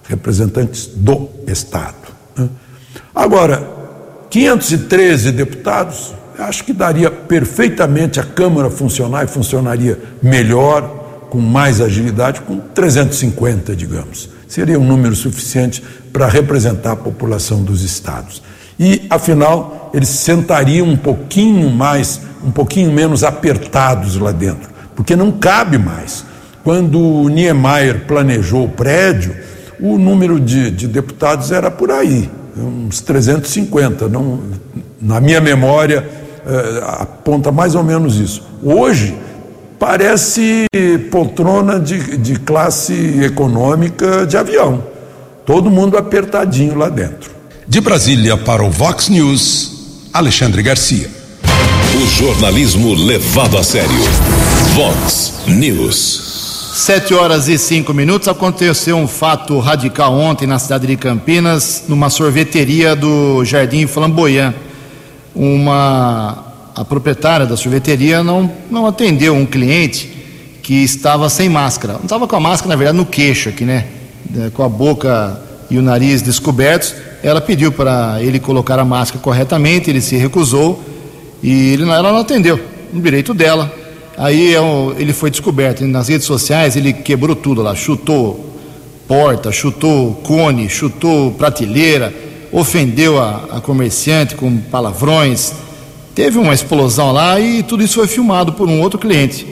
representantes 0.05 0.87
do 0.87 1.31
Estado. 1.47 1.97
Agora, 3.15 3.67
513 4.31 5.33
deputados, 5.33 6.15
acho 6.39 6.65
que 6.65 6.73
daria 6.73 7.11
perfeitamente 7.11 8.21
a 8.21 8.25
Câmara 8.25 8.71
funcionar 8.71 9.25
e 9.25 9.27
funcionaria 9.27 9.99
melhor, 10.23 11.29
com 11.31 11.41
mais 11.41 11.81
agilidade, 11.81 12.43
com 12.43 12.59
350, 12.59 13.75
digamos. 13.75 14.29
Seria 14.47 14.79
um 14.79 14.87
número 14.87 15.17
suficiente 15.17 15.83
para 16.13 16.27
representar 16.29 16.93
a 16.93 16.97
população 16.97 17.63
dos 17.63 17.83
estados 17.83 18.43
e, 18.79 19.07
afinal, 19.11 19.91
eles 19.95 20.09
sentariam 20.09 20.87
um 20.87 20.97
pouquinho 20.97 21.71
mais, 21.71 22.21
um 22.45 22.51
pouquinho 22.51 22.91
menos 22.93 23.23
apertados 23.23 24.17
lá 24.17 24.33
dentro, 24.33 24.71
porque 24.95 25.15
não 25.15 25.33
cabe 25.33 25.79
mais. 25.79 26.25
Quando 26.65 27.01
o 27.01 27.29
Niemeyer 27.29 28.07
planejou 28.07 28.65
o 28.65 28.69
prédio, 28.69 29.37
o 29.81 29.99
número 29.99 30.39
de, 30.39 30.71
de 30.71 30.87
deputados 30.87 31.51
era 31.51 31.71
por 31.71 31.91
aí, 31.91 32.31
uns 32.57 33.01
350. 33.01 34.09
Não, 34.09 34.41
na 35.01 35.21
minha 35.21 35.41
memória, 35.41 36.09
eh, 36.47 36.83
aponta 37.01 37.51
mais 37.51 37.75
ou 37.75 37.83
menos 37.83 38.17
isso. 38.17 38.47
Hoje, 38.63 39.17
parece 39.77 40.67
poltrona 41.11 41.81
de, 41.81 42.17
de 42.17 42.39
classe 42.39 43.21
econômica 43.25 44.25
de 44.25 44.37
avião. 44.37 44.85
Todo 45.45 45.69
mundo 45.69 45.99
apertadinho 45.99 46.79
lá 46.79 46.89
dentro. 46.89 47.42
De 47.67 47.81
Brasília 47.81 48.37
para 48.37 48.65
o 48.65 48.71
Vox 48.71 49.09
News, 49.09 50.09
Alexandre 50.13 50.63
Garcia. 50.63 51.09
O 51.95 52.07
jornalismo 52.07 52.93
levado 52.93 53.57
a 53.57 53.63
sério. 53.63 53.89
Vox 54.75 55.35
News. 55.47 56.73
Sete 56.75 57.15
horas 57.15 57.47
e 57.47 57.57
cinco 57.57 57.95
minutos. 57.95 58.27
Aconteceu 58.27 58.97
um 58.97 59.07
fato 59.07 59.61
radical 59.61 60.13
ontem 60.13 60.45
na 60.45 60.59
cidade 60.59 60.89
de 60.89 60.97
Campinas, 60.97 61.85
numa 61.87 62.11
sorveteria 62.11 62.97
do 62.97 63.45
Jardim 63.45 63.87
Flamboyant. 63.87 64.55
Uma 65.33 66.45
a 66.75 66.85
proprietária 66.85 67.47
da 67.47 67.57
sorveteria 67.57 68.25
não, 68.25 68.51
não 68.71 68.87
atendeu 68.87 69.37
um 69.37 69.47
cliente 69.47 70.09
que 70.63 70.83
estava 70.83 71.31
sem 71.31 71.49
máscara. 71.49 71.95
Não 71.95 72.03
estava 72.03 72.27
com 72.27 72.35
a 72.35 72.41
máscara, 72.41 72.71
na 72.71 72.77
verdade, 72.77 72.99
no 72.99 73.07
queixo 73.07 73.51
aqui, 73.51 73.65
né? 73.65 73.87
Com 74.53 74.65
a 74.65 74.69
boca 74.69 75.41
e 75.71 75.79
o 75.79 75.83
nariz 75.83 76.23
descobertos. 76.23 77.12
Ela 77.23 77.41
pediu 77.41 77.71
para 77.71 78.21
ele 78.21 78.41
colocar 78.41 78.79
a 78.79 78.85
máscara 78.85 79.23
corretamente, 79.23 79.89
ele 79.89 80.01
se 80.01 80.17
recusou 80.17 80.83
e 81.43 81.73
ele, 81.73 81.85
ela 81.85 82.13
não 82.13 82.19
atendeu, 82.19 82.59
no 82.93 83.01
direito 83.01 83.33
dela. 83.33 83.73
Aí 84.19 84.55
é 84.55 84.61
ele 84.99 85.13
foi 85.13 85.31
descoberto 85.31 85.85
nas 85.85 86.09
redes 86.09 86.27
sociais, 86.27 86.77
ele 86.77 86.93
quebrou 86.93 87.37
tudo 87.37 87.63
lá, 87.63 87.75
chutou 87.75 88.53
porta, 89.07 89.53
chutou 89.53 90.15
cone, 90.23 90.69
chutou 90.69 91.33
prateleira, 91.33 92.13
ofendeu 92.51 93.21
a, 93.21 93.45
a 93.53 93.61
comerciante 93.61 94.35
com 94.35 94.59
palavrões. 94.59 95.53
Teve 96.15 96.39
uma 96.39 96.53
explosão 96.53 97.13
lá 97.13 97.39
e 97.39 97.63
tudo 97.63 97.83
isso 97.83 97.95
foi 97.95 98.07
filmado 98.07 98.53
por 98.53 98.69
um 98.69 98.81
outro 98.81 98.99
cliente. 98.99 99.47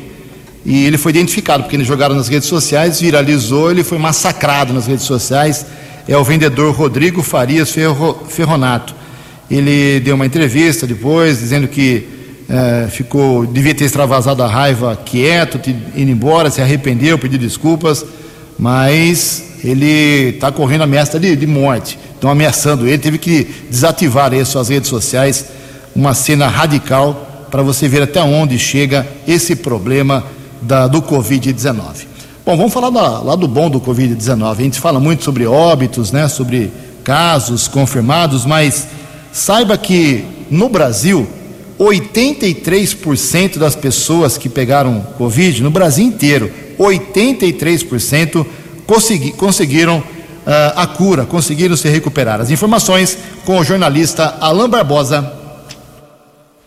E 0.64 0.84
ele 0.84 0.98
foi 0.98 1.10
identificado, 1.10 1.62
porque 1.62 1.76
eles 1.76 1.86
jogaram 1.86 2.14
nas 2.14 2.28
redes 2.28 2.48
sociais, 2.48 3.00
viralizou, 3.00 3.70
ele 3.70 3.82
foi 3.82 3.96
massacrado 3.96 4.74
nas 4.74 4.86
redes 4.86 5.04
sociais 5.06 5.64
é 6.10 6.16
o 6.16 6.24
vendedor 6.24 6.74
Rodrigo 6.74 7.22
Farias 7.22 7.70
Ferro, 7.70 8.26
Ferronato. 8.28 8.92
Ele 9.48 10.00
deu 10.00 10.16
uma 10.16 10.26
entrevista 10.26 10.84
depois, 10.84 11.38
dizendo 11.38 11.68
que 11.68 12.04
é, 12.48 12.88
ficou, 12.90 13.46
devia 13.46 13.72
ter 13.72 13.84
extravasado 13.84 14.42
a 14.42 14.48
raiva 14.48 14.96
quieto, 14.96 15.60
indo 15.94 16.10
embora, 16.10 16.50
se 16.50 16.60
arrependeu, 16.60 17.16
pediu 17.16 17.38
desculpas, 17.38 18.04
mas 18.58 19.60
ele 19.62 20.30
está 20.34 20.50
correndo 20.50 20.82
ameaça 20.82 21.20
de, 21.20 21.36
de 21.36 21.46
morte. 21.46 21.96
Estão 22.12 22.28
ameaçando 22.28 22.88
ele, 22.88 22.98
teve 22.98 23.16
que 23.16 23.46
desativar 23.70 24.32
aí 24.32 24.44
suas 24.44 24.68
redes 24.68 24.90
sociais, 24.90 25.46
uma 25.94 26.12
cena 26.12 26.48
radical 26.48 27.46
para 27.52 27.62
você 27.62 27.86
ver 27.86 28.02
até 28.02 28.20
onde 28.20 28.58
chega 28.58 29.06
esse 29.28 29.54
problema 29.54 30.24
da, 30.60 30.88
do 30.88 31.00
Covid-19. 31.02 32.09
Bom, 32.50 32.56
vamos 32.56 32.72
falar 32.72 32.88
lá 33.22 33.36
do 33.36 33.46
bom 33.46 33.70
do 33.70 33.80
Covid-19. 33.80 34.50
A 34.50 34.54
gente 34.60 34.80
fala 34.80 34.98
muito 34.98 35.22
sobre 35.22 35.46
óbitos, 35.46 36.10
né, 36.10 36.26
sobre 36.26 36.72
casos 37.04 37.68
confirmados, 37.68 38.44
mas 38.44 38.88
saiba 39.32 39.78
que 39.78 40.24
no 40.50 40.68
Brasil 40.68 41.28
83% 41.78 43.56
das 43.56 43.76
pessoas 43.76 44.36
que 44.36 44.48
pegaram 44.48 45.00
Covid, 45.16 45.62
no 45.62 45.70
Brasil 45.70 46.04
inteiro, 46.04 46.50
83% 46.76 48.44
consegui, 48.84 49.30
conseguiram 49.30 49.98
uh, 49.98 50.02
a 50.74 50.88
cura, 50.88 51.24
conseguiram 51.24 51.76
se 51.76 51.88
recuperar. 51.88 52.40
As 52.40 52.50
informações 52.50 53.16
com 53.46 53.60
o 53.60 53.64
jornalista 53.64 54.38
Alain 54.40 54.68
Barbosa. 54.68 55.39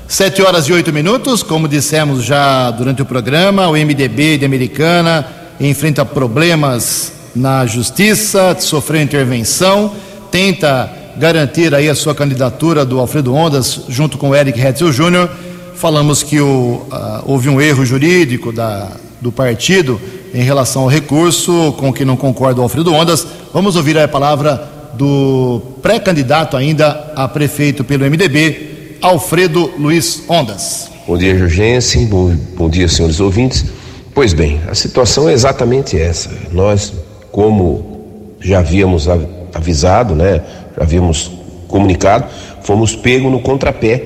Sete 0.08 0.44
horas 0.44 0.66
e 0.66 0.74
oito 0.74 0.94
minutos, 0.94 1.42
como 1.42 1.68
dissemos 1.68 2.24
já 2.24 2.70
durante 2.70 3.02
o 3.02 3.06
programa, 3.06 3.68
o 3.68 3.72
MDB 3.72 4.38
de 4.38 4.46
Americana 4.46 5.26
enfrenta 5.60 6.06
problemas 6.06 7.12
na 7.36 7.66
justiça, 7.66 8.56
sofreu 8.60 9.02
intervenção, 9.02 9.92
tenta 10.30 10.92
garantir 11.18 11.74
aí 11.74 11.90
a 11.90 11.96
sua 11.96 12.14
candidatura 12.14 12.86
do 12.86 13.00
Alfredo 13.00 13.34
Ondas 13.34 13.82
junto 13.90 14.20
com 14.20 14.30
o 14.30 14.36
Eric 14.36 14.62
Hetzel 14.62 14.92
Júnior. 14.92 15.28
Falamos 15.74 16.22
que 16.22 16.40
o, 16.40 16.86
uh, 16.92 17.24
houve 17.26 17.50
um 17.50 17.60
erro 17.60 17.84
jurídico 17.84 18.52
da, 18.52 18.92
do 19.20 19.32
partido 19.32 20.00
em 20.34 20.42
relação 20.42 20.84
ao 20.84 20.88
recurso 20.88 21.74
com 21.78 21.94
que 21.94 22.04
não 22.04 22.18
concorda 22.18 22.60
o 22.60 22.64
Alfredo 22.64 22.94
Ondas. 22.94 23.26
Vamos 23.54 23.76
ouvir 23.76 23.98
a 23.98 24.08
palavra 24.08 24.70
do 24.96 25.62
pré-candidato 25.82 26.58
ainda 26.58 27.12
a 27.16 27.28
prefeito 27.28 27.84
pelo 27.84 28.06
MDB, 28.06 28.98
Alfredo 29.02 29.72
Luiz 29.78 30.24
Ondas. 30.28 30.90
Bom 31.08 31.18
dia, 31.18 31.38
Jurgensen. 31.38 32.06
Bom, 32.06 32.36
bom 32.56 32.70
dia, 32.70 32.88
senhores 32.88 33.20
ouvintes. 33.20 33.66
Pois 34.14 34.34
bem, 34.34 34.62
a 34.68 34.76
situação 34.76 35.30
é 35.30 35.34
exatamente 35.34 36.00
essa. 36.00 36.30
Nós, 36.52 36.94
como 37.32 38.36
já 38.40 38.60
havíamos 38.60 39.08
avisado, 39.54 40.16
né, 40.16 40.42
já 40.76 40.84
havíamos 40.84 41.32
comunicado, 41.68 42.26
fomos 42.62 42.96
pegos 42.96 43.32
no 43.32 43.40
contrapé 43.40 44.06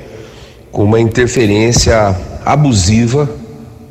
com 0.71 0.83
uma 0.83 0.99
interferência 0.99 2.15
abusiva 2.45 3.29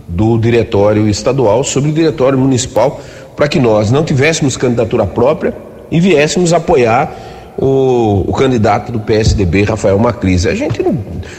do 0.09 0.39
diretório 0.39 1.09
estadual 1.09 1.65
sobre 1.65 1.91
o 1.91 1.93
diretório 1.93 2.39
municipal 2.39 3.01
para 3.35 3.49
que 3.49 3.59
nós 3.59 3.91
não 3.91 4.05
tivéssemos 4.05 4.57
candidatura 4.57 5.07
própria 5.07 5.55
e 5.91 6.01
viéssemos 6.01 6.53
apoiar 6.53 7.15
o, 7.59 8.25
o, 8.27 8.33
candidato 8.33 8.93
do 8.93 9.01
PSDB, 9.01 9.63
Rafael 9.65 9.99
Macris. 9.99 10.47
A 10.47 10.55
gente 10.55 10.83
não, 10.83 10.97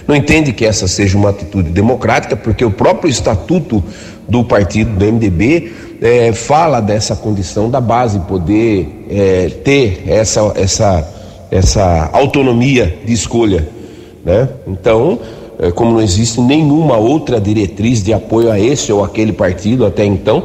não 0.08 0.16
entende 0.16 0.52
que 0.52 0.66
essa 0.66 0.88
seja 0.88 1.18
uma 1.18 1.30
atitude 1.30 1.70
democrática, 1.70 2.36
porque 2.36 2.66
o 2.66 2.72
próprio 2.72 3.10
estatuto 3.10 3.84
do 4.28 4.44
partido, 4.44 4.92
do 4.92 5.06
MDB, 5.06 5.72
é, 6.02 6.34
fala 6.34 6.80
dessa 6.80 7.16
condição 7.16 7.70
da 7.70 7.80
base 7.80 8.20
poder 8.22 9.06
é, 9.10 9.50
ter 9.64 10.04
essa, 10.08 10.52
essa, 10.56 11.08
essa 11.52 12.10
autonomia 12.14 13.00
de 13.06 13.14
escolha. 13.14 13.68
Né? 14.26 14.50
Então, 14.68 15.20
como 15.74 15.92
não 15.92 16.02
existe 16.02 16.40
nenhuma 16.40 16.98
outra 16.98 17.42
diretriz 17.42 18.04
de 18.04 18.14
apoio 18.14 18.52
a 18.52 18.60
esse 18.60 18.92
ou 18.92 19.04
aquele 19.04 19.34
partido 19.34 19.86
até 19.86 20.06
então, 20.06 20.44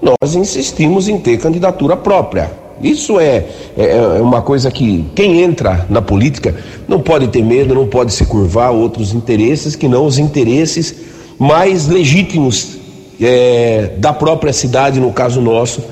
nós 0.00 0.34
insistimos 0.34 1.08
em 1.08 1.18
ter 1.18 1.38
candidatura 1.38 1.96
própria. 1.96 2.50
Isso 2.82 3.20
é, 3.20 3.46
é, 3.76 3.96
é, 3.96 4.00
uma 4.20 4.42
coisa 4.42 4.70
que 4.70 5.04
quem 5.14 5.40
entra 5.40 5.86
na 5.88 6.02
política 6.02 6.54
não 6.88 7.00
pode 7.00 7.28
ter 7.28 7.42
medo, 7.42 7.74
não 7.74 7.86
pode 7.86 8.12
se 8.12 8.24
curvar 8.26 8.68
a 8.68 8.70
outros 8.70 9.14
interesses 9.14 9.76
que 9.76 9.88
não 9.88 10.06
os 10.06 10.18
interesses 10.18 10.94
mais 11.38 11.86
legítimos 11.86 12.78
é, 13.20 13.92
da 13.98 14.12
própria 14.12 14.52
cidade, 14.52 14.98
no 15.00 15.12
caso 15.12 15.40
nosso, 15.40 15.82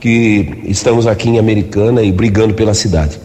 que 0.00 0.62
estamos 0.64 1.06
aqui 1.06 1.28
em 1.28 1.38
Americana 1.38 2.02
e 2.02 2.10
brigando 2.10 2.54
pela 2.54 2.74
cidade. 2.74 3.20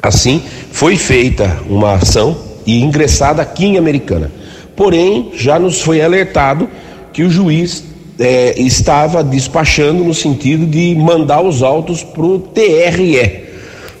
Assim, 0.00 0.40
foi 0.70 0.96
feita 0.96 1.58
uma 1.68 1.94
ação 1.94 2.45
e 2.66 2.82
ingressada 2.82 3.40
aqui 3.40 3.64
em 3.64 3.78
Americana. 3.78 4.30
Porém, 4.74 5.30
já 5.34 5.58
nos 5.58 5.80
foi 5.80 6.02
alertado 6.02 6.68
que 7.12 7.22
o 7.22 7.30
juiz 7.30 7.84
é, 8.18 8.60
estava 8.60 9.22
despachando 9.22 10.04
no 10.04 10.12
sentido 10.12 10.66
de 10.66 10.94
mandar 10.94 11.40
os 11.40 11.62
autos 11.62 12.02
para 12.02 12.24
o 12.24 12.38
TRE. 12.38 13.46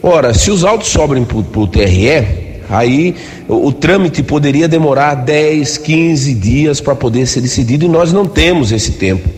Ora, 0.02 0.34
se 0.34 0.50
os 0.50 0.64
autos 0.64 0.88
sobram 0.88 1.24
para 1.24 1.60
o 1.60 1.66
TRE, 1.66 2.60
aí 2.68 3.14
o, 3.48 3.68
o, 3.68 3.72
trâmite 3.72 4.22
poderia 4.22 4.68
demorar 4.68 5.14
10, 5.14 5.78
15 5.78 6.34
dias 6.34 6.80
para 6.80 6.94
poder 6.94 7.26
ser 7.26 7.40
decidido 7.40 7.84
e 7.84 7.88
nós 7.88 8.12
não 8.12 8.26
temos 8.26 8.72
esse 8.72 8.92
tempo. 8.92 9.28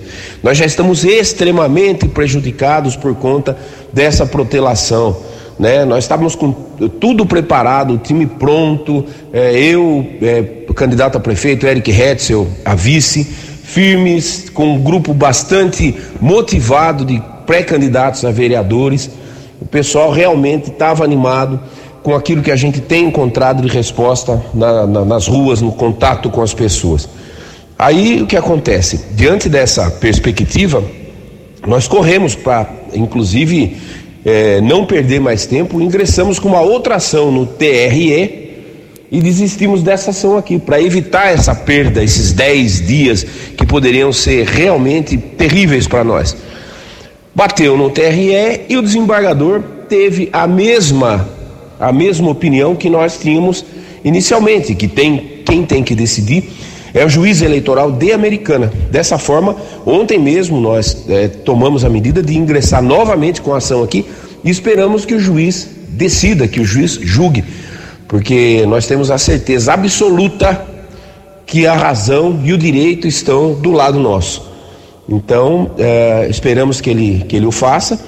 Nós 0.42 0.58
já 0.58 0.64
estamos 0.64 1.04
extremamente 1.04 2.08
prejudicados 2.08 2.96
por 2.96 3.14
conta 3.14 3.56
dessa 3.92 4.26
protelação 4.26 5.16
né? 5.58 5.84
Nós 5.84 6.04
estávamos 6.04 6.34
com 6.34 6.52
tudo 7.00 7.26
preparado, 7.26 7.94
o 7.94 7.98
time 7.98 8.26
pronto, 8.26 9.04
é, 9.32 9.58
eu, 9.58 10.06
é, 10.22 10.42
candidato 10.74 11.16
a 11.16 11.20
prefeito, 11.20 11.66
Eric 11.66 11.90
Hetzel, 11.90 12.46
a 12.64 12.74
vice, 12.74 13.24
firmes, 13.24 14.48
com 14.48 14.74
um 14.74 14.80
grupo 14.80 15.12
bastante 15.12 15.94
motivado 16.20 17.04
de 17.04 17.22
pré-candidatos 17.46 18.24
a 18.24 18.30
vereadores. 18.30 19.10
O 19.60 19.66
pessoal 19.66 20.10
realmente 20.10 20.70
estava 20.70 21.04
animado 21.04 21.60
com 22.02 22.14
aquilo 22.14 22.42
que 22.42 22.50
a 22.50 22.56
gente 22.56 22.80
tem 22.80 23.06
encontrado 23.06 23.60
de 23.60 23.68
resposta 23.68 24.42
na, 24.54 24.86
na, 24.86 25.04
nas 25.04 25.26
ruas, 25.26 25.60
no 25.60 25.72
contato 25.72 26.30
com 26.30 26.40
as 26.40 26.54
pessoas. 26.54 27.08
Aí 27.78 28.22
o 28.22 28.26
que 28.26 28.36
acontece? 28.36 29.04
Diante 29.14 29.48
dessa 29.48 29.90
perspectiva, 29.90 30.82
nós 31.66 31.86
corremos 31.86 32.34
para, 32.34 32.68
inclusive, 32.94 33.76
é, 34.24 34.60
não 34.60 34.84
perder 34.84 35.20
mais 35.20 35.46
tempo, 35.46 35.80
ingressamos 35.80 36.38
com 36.38 36.48
uma 36.48 36.60
outra 36.60 36.96
ação 36.96 37.30
no 37.30 37.46
TRE 37.46 38.48
e 39.10 39.20
desistimos 39.20 39.82
dessa 39.82 40.10
ação 40.10 40.36
aqui, 40.36 40.58
para 40.58 40.80
evitar 40.82 41.28
essa 41.32 41.54
perda, 41.54 42.02
esses 42.04 42.32
10 42.32 42.86
dias 42.86 43.26
que 43.56 43.64
poderiam 43.64 44.12
ser 44.12 44.46
realmente 44.46 45.16
terríveis 45.16 45.86
para 45.86 46.04
nós. 46.04 46.36
Bateu 47.34 47.76
no 47.76 47.90
TRE 47.90 48.66
e 48.68 48.76
o 48.76 48.82
desembargador 48.82 49.62
teve 49.88 50.28
a 50.32 50.46
mesma 50.46 51.28
a 51.80 51.92
mesma 51.92 52.28
opinião 52.28 52.74
que 52.74 52.90
nós 52.90 53.18
tínhamos 53.18 53.64
inicialmente, 54.04 54.74
que 54.74 54.88
tem 54.88 55.42
quem 55.46 55.64
tem 55.64 55.82
que 55.82 55.94
decidir 55.94 56.50
é 56.98 57.04
o 57.04 57.08
juiz 57.08 57.42
eleitoral 57.42 57.92
de 57.92 58.12
Americana. 58.12 58.72
Dessa 58.90 59.18
forma, 59.18 59.54
ontem 59.86 60.18
mesmo 60.18 60.60
nós 60.60 61.04
é, 61.08 61.28
tomamos 61.28 61.84
a 61.84 61.88
medida 61.88 62.22
de 62.22 62.36
ingressar 62.36 62.82
novamente 62.82 63.40
com 63.40 63.54
a 63.54 63.58
ação 63.58 63.82
aqui 63.82 64.04
e 64.42 64.50
esperamos 64.50 65.04
que 65.04 65.14
o 65.14 65.20
juiz 65.20 65.68
decida, 65.90 66.48
que 66.48 66.60
o 66.60 66.64
juiz 66.64 66.98
julgue, 67.00 67.44
porque 68.08 68.64
nós 68.66 68.86
temos 68.86 69.10
a 69.10 69.18
certeza 69.18 69.72
absoluta 69.72 70.66
que 71.46 71.66
a 71.66 71.74
razão 71.74 72.40
e 72.44 72.52
o 72.52 72.58
direito 72.58 73.06
estão 73.06 73.54
do 73.54 73.70
lado 73.70 73.98
nosso. 73.98 74.48
Então, 75.08 75.70
é, 75.78 76.26
esperamos 76.28 76.80
que 76.80 76.90
ele, 76.90 77.24
que 77.28 77.36
ele 77.36 77.46
o 77.46 77.52
faça 77.52 77.98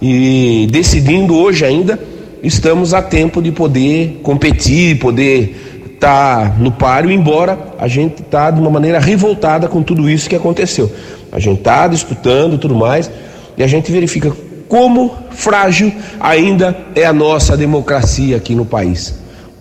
e 0.00 0.68
decidindo 0.70 1.34
hoje 1.34 1.64
ainda, 1.64 1.98
estamos 2.42 2.92
a 2.92 3.00
tempo 3.00 3.40
de 3.40 3.52
poder 3.52 4.20
competir, 4.22 4.98
poder 4.98 5.71
estar 6.02 6.50
tá 6.50 6.56
no 6.58 6.72
páreo, 6.72 7.12
embora 7.12 7.56
a 7.78 7.86
gente 7.86 8.22
está 8.22 8.50
de 8.50 8.60
uma 8.60 8.70
maneira 8.70 8.98
revoltada 8.98 9.68
com 9.68 9.82
tudo 9.82 10.10
isso 10.10 10.28
que 10.28 10.34
aconteceu. 10.34 10.90
A 11.30 11.38
gente 11.38 11.58
está 11.58 11.86
disputando 11.86 12.58
tudo 12.58 12.74
mais 12.74 13.08
e 13.56 13.62
a 13.62 13.68
gente 13.68 13.92
verifica 13.92 14.32
como 14.68 15.14
frágil 15.30 15.92
ainda 16.18 16.76
é 16.96 17.04
a 17.04 17.12
nossa 17.12 17.56
democracia 17.56 18.36
aqui 18.36 18.54
no 18.54 18.64
país. 18.64 19.14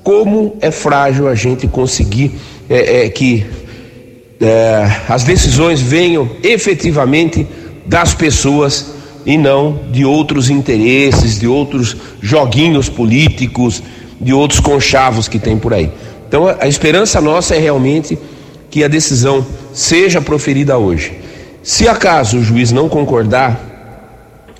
Como 0.03 0.55
é 0.61 0.71
frágil 0.71 1.27
a 1.27 1.35
gente 1.35 1.67
conseguir 1.67 2.39
é, 2.67 3.05
é, 3.05 3.09
que 3.09 3.45
é, 4.39 4.89
as 5.07 5.23
decisões 5.23 5.79
venham 5.79 6.27
efetivamente 6.41 7.45
das 7.85 8.15
pessoas 8.15 8.93
e 9.25 9.37
não 9.37 9.81
de 9.91 10.03
outros 10.03 10.49
interesses, 10.49 11.39
de 11.39 11.47
outros 11.47 11.95
joguinhos 12.19 12.89
políticos, 12.89 13.83
de 14.19 14.33
outros 14.33 14.59
conchavos 14.59 15.27
que 15.27 15.37
tem 15.37 15.57
por 15.57 15.73
aí. 15.73 15.91
Então 16.31 16.47
a 16.47 16.65
esperança 16.65 17.19
nossa 17.19 17.57
é 17.57 17.59
realmente 17.59 18.17
que 18.69 18.85
a 18.85 18.87
decisão 18.87 19.45
seja 19.73 20.21
proferida 20.21 20.77
hoje. 20.77 21.19
Se 21.61 21.89
acaso 21.89 22.37
o 22.37 22.41
juiz 22.41 22.71
não 22.71 22.87
concordar, 22.87 23.59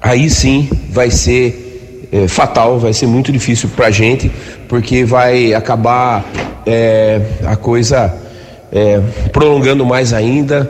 aí 0.02 0.30
sim 0.30 0.70
vai 0.90 1.10
ser 1.10 2.10
é, 2.12 2.28
fatal, 2.28 2.78
vai 2.78 2.92
ser 2.92 3.08
muito 3.08 3.32
difícil 3.32 3.70
para 3.74 3.88
a 3.88 3.90
gente, 3.90 4.30
porque 4.68 5.06
vai 5.06 5.54
acabar 5.54 6.30
é, 6.66 7.22
a 7.46 7.56
coisa 7.56 8.14
é, 8.70 9.00
prolongando 9.32 9.86
mais 9.86 10.12
ainda 10.12 10.70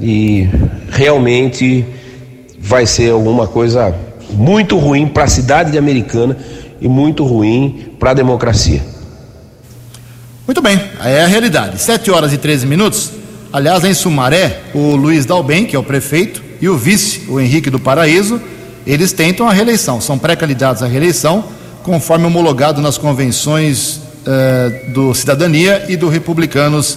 e 0.00 0.48
realmente 0.90 1.84
vai 2.58 2.86
ser 2.86 3.10
alguma 3.10 3.46
coisa 3.46 3.94
muito 4.30 4.78
ruim 4.78 5.08
para 5.08 5.24
a 5.24 5.28
cidade 5.28 5.72
de 5.72 5.76
Americana 5.76 6.38
e 6.80 6.88
muito 6.88 7.22
ruim 7.22 7.92
para 7.98 8.12
a 8.12 8.14
democracia. 8.14 8.96
Muito 10.48 10.62
bem, 10.62 10.80
é 11.04 11.22
a 11.22 11.26
realidade. 11.26 11.78
7 11.78 12.10
horas 12.10 12.32
e 12.32 12.38
13 12.38 12.66
minutos. 12.66 13.10
Aliás, 13.52 13.84
em 13.84 13.92
Sumaré, 13.92 14.62
o 14.72 14.96
Luiz 14.96 15.26
Dalben, 15.26 15.66
que 15.66 15.76
é 15.76 15.78
o 15.78 15.82
prefeito, 15.82 16.42
e 16.58 16.70
o 16.70 16.74
vice, 16.74 17.26
o 17.28 17.38
Henrique 17.38 17.68
do 17.68 17.78
Paraíso, 17.78 18.40
eles 18.86 19.12
tentam 19.12 19.46
a 19.46 19.52
reeleição, 19.52 20.00
são 20.00 20.18
pré-candidatos 20.18 20.82
à 20.82 20.86
reeleição, 20.86 21.44
conforme 21.82 22.24
homologado 22.24 22.80
nas 22.80 22.96
convenções 22.96 24.00
eh, 24.26 24.84
do 24.94 25.12
Cidadania 25.12 25.84
e 25.86 25.98
do 25.98 26.08
Republicanos 26.08 26.96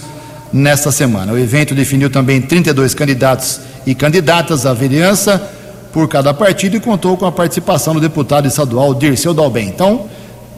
nesta 0.50 0.90
semana. 0.90 1.34
O 1.34 1.38
evento 1.38 1.74
definiu 1.74 2.08
também 2.08 2.40
32 2.40 2.94
candidatos 2.94 3.60
e 3.86 3.94
candidatas 3.94 4.64
à 4.64 4.72
vereança 4.72 5.38
por 5.92 6.08
cada 6.08 6.32
partido 6.32 6.78
e 6.78 6.80
contou 6.80 7.18
com 7.18 7.26
a 7.26 7.32
participação 7.32 7.92
do 7.92 8.00
deputado 8.00 8.48
estadual 8.48 8.94
Dirceu 8.94 9.34
Dalben. 9.34 9.68
Então, 9.68 10.08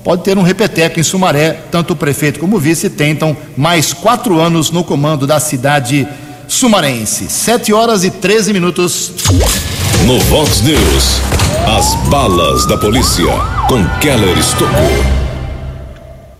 pode 0.04 0.22
ter 0.22 0.36
um 0.36 0.42
repeteco 0.42 1.00
em 1.00 1.02
Sumaré, 1.02 1.58
tanto 1.70 1.94
o 1.94 1.96
prefeito 1.96 2.38
como 2.38 2.56
o 2.56 2.60
vice 2.60 2.90
tentam 2.90 3.34
mais 3.56 3.94
quatro 3.94 4.38
anos 4.38 4.70
no 4.70 4.84
comando 4.84 5.26
da 5.26 5.40
cidade 5.40 6.06
sumarense. 6.46 7.26
7 7.28 7.72
horas 7.72 8.04
e 8.04 8.10
13 8.10 8.52
minutos. 8.52 9.12
No 10.06 10.20
Vox 10.20 10.60
News, 10.60 11.20
as 11.66 11.94
balas 12.10 12.66
da 12.66 12.76
polícia 12.76 13.24
com 13.66 13.82
Keller 13.98 14.38
Estocou. 14.38 15.24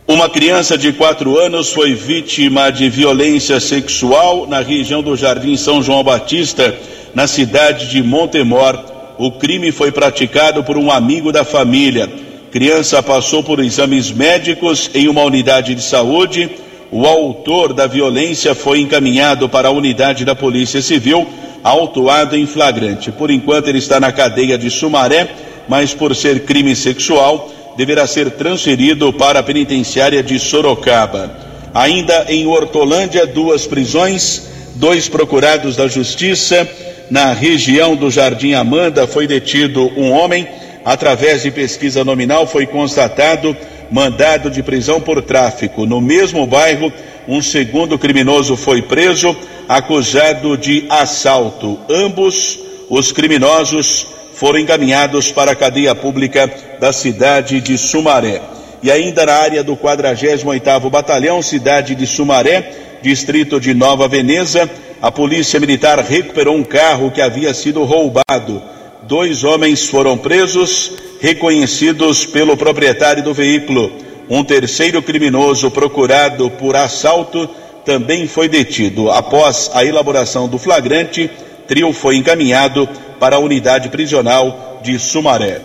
Uma 0.07 0.29
criança 0.29 0.77
de 0.77 0.93
quatro 0.93 1.39
anos 1.39 1.73
foi 1.73 1.95
vítima 1.95 2.71
de 2.71 2.91
violência 2.91 3.59
sexual 3.59 4.47
na 4.47 4.61
região 4.61 5.03
do 5.03 5.17
Jardim 5.17 5.57
São 5.57 5.83
João 5.83 6.05
Batista, 6.05 6.77
na 7.15 7.27
cidade 7.27 7.89
de 7.89 8.03
Montemor. 8.03 8.79
O 9.17 9.33
crime 9.33 9.73
foi 9.73 9.91
praticado 9.91 10.63
por 10.63 10.77
um 10.77 10.91
amigo 10.91 11.33
da 11.33 11.43
família. 11.43 12.24
Criança 12.55 13.03
passou 13.03 13.43
por 13.43 13.59
exames 13.59 14.13
médicos 14.13 14.89
em 14.95 15.09
uma 15.09 15.25
unidade 15.25 15.75
de 15.75 15.83
saúde. 15.83 16.49
O 16.89 17.05
autor 17.05 17.73
da 17.73 17.89
violência 17.89 18.55
foi 18.55 18.79
encaminhado 18.79 19.49
para 19.49 19.67
a 19.67 19.73
unidade 19.73 20.25
da 20.25 20.37
Polícia 20.37 20.81
Civil, 20.81 21.27
autuado 21.65 22.37
em 22.37 22.47
flagrante. 22.47 23.11
Por 23.11 23.29
enquanto, 23.29 23.67
ele 23.67 23.79
está 23.79 23.99
na 23.99 24.13
cadeia 24.13 24.57
de 24.57 24.71
Sumaré, 24.71 25.35
mas 25.69 25.93
por 25.95 26.15
ser 26.15 26.45
crime 26.45 26.77
sexual 26.77 27.51
deverá 27.77 28.07
ser 28.07 28.31
transferido 28.31 29.13
para 29.13 29.41
a 29.41 29.43
penitenciária 29.43 30.23
de 30.23 30.39
Sorocaba. 30.39 31.37
Ainda 31.75 32.27
em 32.29 32.47
Hortolândia, 32.47 33.27
duas 33.27 33.67
prisões, 33.67 34.47
dois 34.77 35.09
procurados 35.09 35.75
da 35.75 35.89
Justiça. 35.89 36.69
Na 37.11 37.33
região 37.33 37.97
do 37.97 38.13
Jardim 38.13 38.53
Amanda 38.53 39.09
foi 39.09 39.27
detido 39.27 39.91
um 39.97 40.13
homem. 40.13 40.47
Através 40.85 41.43
de 41.43 41.51
pesquisa 41.51 42.05
nominal 42.05 42.47
foi 42.47 42.67
constatado 42.67 43.57
mandado 43.91 44.51
de 44.51 44.63
prisão 44.63 45.01
por 45.01 45.23
tráfico. 45.23 45.87
No 45.87 46.01
mesmo 46.01 46.47
bairro, 46.47 46.93
um 47.29 47.41
segundo 47.41 47.99
criminoso 47.99 48.57
foi 48.57 48.83
preso, 48.83 49.37
acusado 49.69 50.57
de 50.57 50.87
assalto. 50.91 51.79
Ambos 51.89 52.59
os 52.91 53.13
criminosos 53.13 54.07
foram 54.35 54.59
encaminhados 54.59 55.31
para 55.31 55.53
a 55.53 55.57
cadeia 55.57 55.95
pública 55.95 56.51
da 56.81 56.93
cidade 56.93 57.61
de 57.61 57.79
Sumaré. 57.79 58.43
E 58.83 58.91
ainda 58.91 59.25
na 59.25 59.33
área 59.33 59.65
do 59.65 59.77
48º 59.77 60.91
Batalhão, 60.91 61.41
cidade 61.41 61.95
de 61.95 62.07
Sumaré, 62.07 62.99
distrito 63.01 63.59
de 63.59 63.73
Nova 63.73 64.07
Veneza, 64.09 64.69
a 65.01 65.11
Polícia 65.11 65.59
Militar 65.61 65.99
recuperou 66.01 66.57
um 66.57 66.65
carro 66.65 67.11
que 67.11 67.23
havia 67.23 67.55
sido 67.55 67.85
roubado. 67.85 68.63
Dois 69.07 69.45
homens 69.45 69.87
foram 69.87 70.17
presos, 70.17 70.93
reconhecidos 71.21 72.25
pelo 72.25 72.57
proprietário 72.57 73.23
do 73.23 73.35
veículo. 73.35 73.93
Um 74.31 74.43
terceiro 74.43 75.03
criminoso 75.03 75.71
procurado 75.71 76.51
por 76.53 76.75
assalto 76.75 77.47
também 77.85 78.27
foi 78.27 78.49
detido. 78.49 79.11
Após 79.11 79.71
a 79.75 79.85
elaboração 79.85 80.49
do 80.49 80.59
flagrante, 80.59 81.31
trio 81.69 81.93
foi 81.93 82.17
encaminhado 82.17 82.89
para 83.21 83.37
a 83.37 83.39
unidade 83.39 83.91
prisional 83.91 84.81
de 84.83 84.99
Sumaré. 84.99 85.61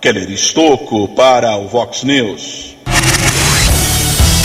Keller 0.00 0.30
Estocco 0.30 1.08
para 1.08 1.56
o 1.56 1.66
Vox 1.66 2.04
News. 2.04 2.76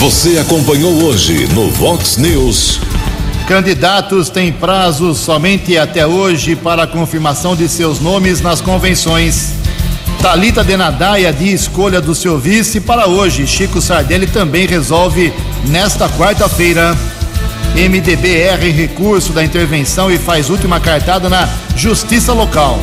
Você 0.00 0.38
acompanhou 0.38 0.92
hoje 1.04 1.46
no 1.54 1.70
Vox 1.70 2.16
News. 2.16 2.80
Candidatos 3.46 4.30
têm 4.30 4.50
prazo 4.50 5.14
somente 5.14 5.76
até 5.76 6.06
hoje 6.06 6.56
para 6.56 6.84
a 6.84 6.86
confirmação 6.86 7.54
de 7.54 7.68
seus 7.68 8.00
nomes 8.00 8.40
nas 8.40 8.62
convenções. 8.62 9.52
Talita 10.22 10.64
Denadaia 10.64 11.30
de 11.30 11.52
escolha 11.52 12.00
do 12.00 12.14
seu 12.14 12.38
vice 12.38 12.80
para 12.80 13.06
hoje. 13.06 13.46
Chico 13.46 13.82
Sardelli 13.82 14.26
também 14.26 14.66
resolve 14.66 15.30
nesta 15.66 16.08
quarta-feira. 16.08 16.96
MDB 17.74 18.40
erra 18.40 18.64
em 18.64 18.72
recurso 18.72 19.30
da 19.34 19.44
intervenção 19.44 20.10
e 20.10 20.16
faz 20.16 20.48
última 20.48 20.80
cartada 20.80 21.28
na 21.28 21.46
justiça 21.76 22.32
local. 22.32 22.80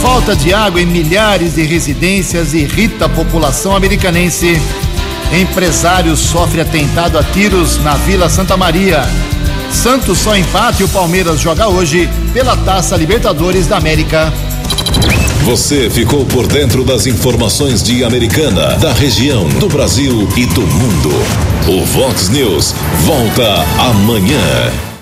Falta 0.00 0.34
de 0.34 0.54
água 0.54 0.80
em 0.80 0.86
milhares 0.86 1.56
de 1.56 1.62
residências 1.62 2.54
irrita 2.54 3.04
a 3.04 3.08
população 3.10 3.76
americanense. 3.76 4.58
Empresário 5.30 6.16
sofre 6.16 6.62
atentado 6.62 7.18
a 7.18 7.22
tiros 7.22 7.76
na 7.84 7.94
Vila 7.96 8.30
Santa 8.30 8.56
Maria. 8.56 9.02
Santos 9.74 10.18
só 10.18 10.36
empate 10.36 10.82
e 10.82 10.84
o 10.84 10.88
Palmeiras 10.88 11.40
joga 11.40 11.68
hoje 11.68 12.08
pela 12.32 12.56
Taça 12.56 12.96
Libertadores 12.96 13.66
da 13.66 13.76
América. 13.76 14.32
Você 15.44 15.90
ficou 15.90 16.24
por 16.24 16.46
dentro 16.46 16.84
das 16.84 17.06
informações 17.06 17.82
de 17.82 18.02
Americana, 18.02 18.76
da 18.78 18.92
região, 18.92 19.46
do 19.60 19.68
Brasil 19.68 20.26
e 20.36 20.46
do 20.46 20.62
mundo. 20.62 21.10
O 21.68 21.84
Vox 21.84 22.30
News 22.30 22.74
volta 23.04 23.62
amanhã. 23.78 24.93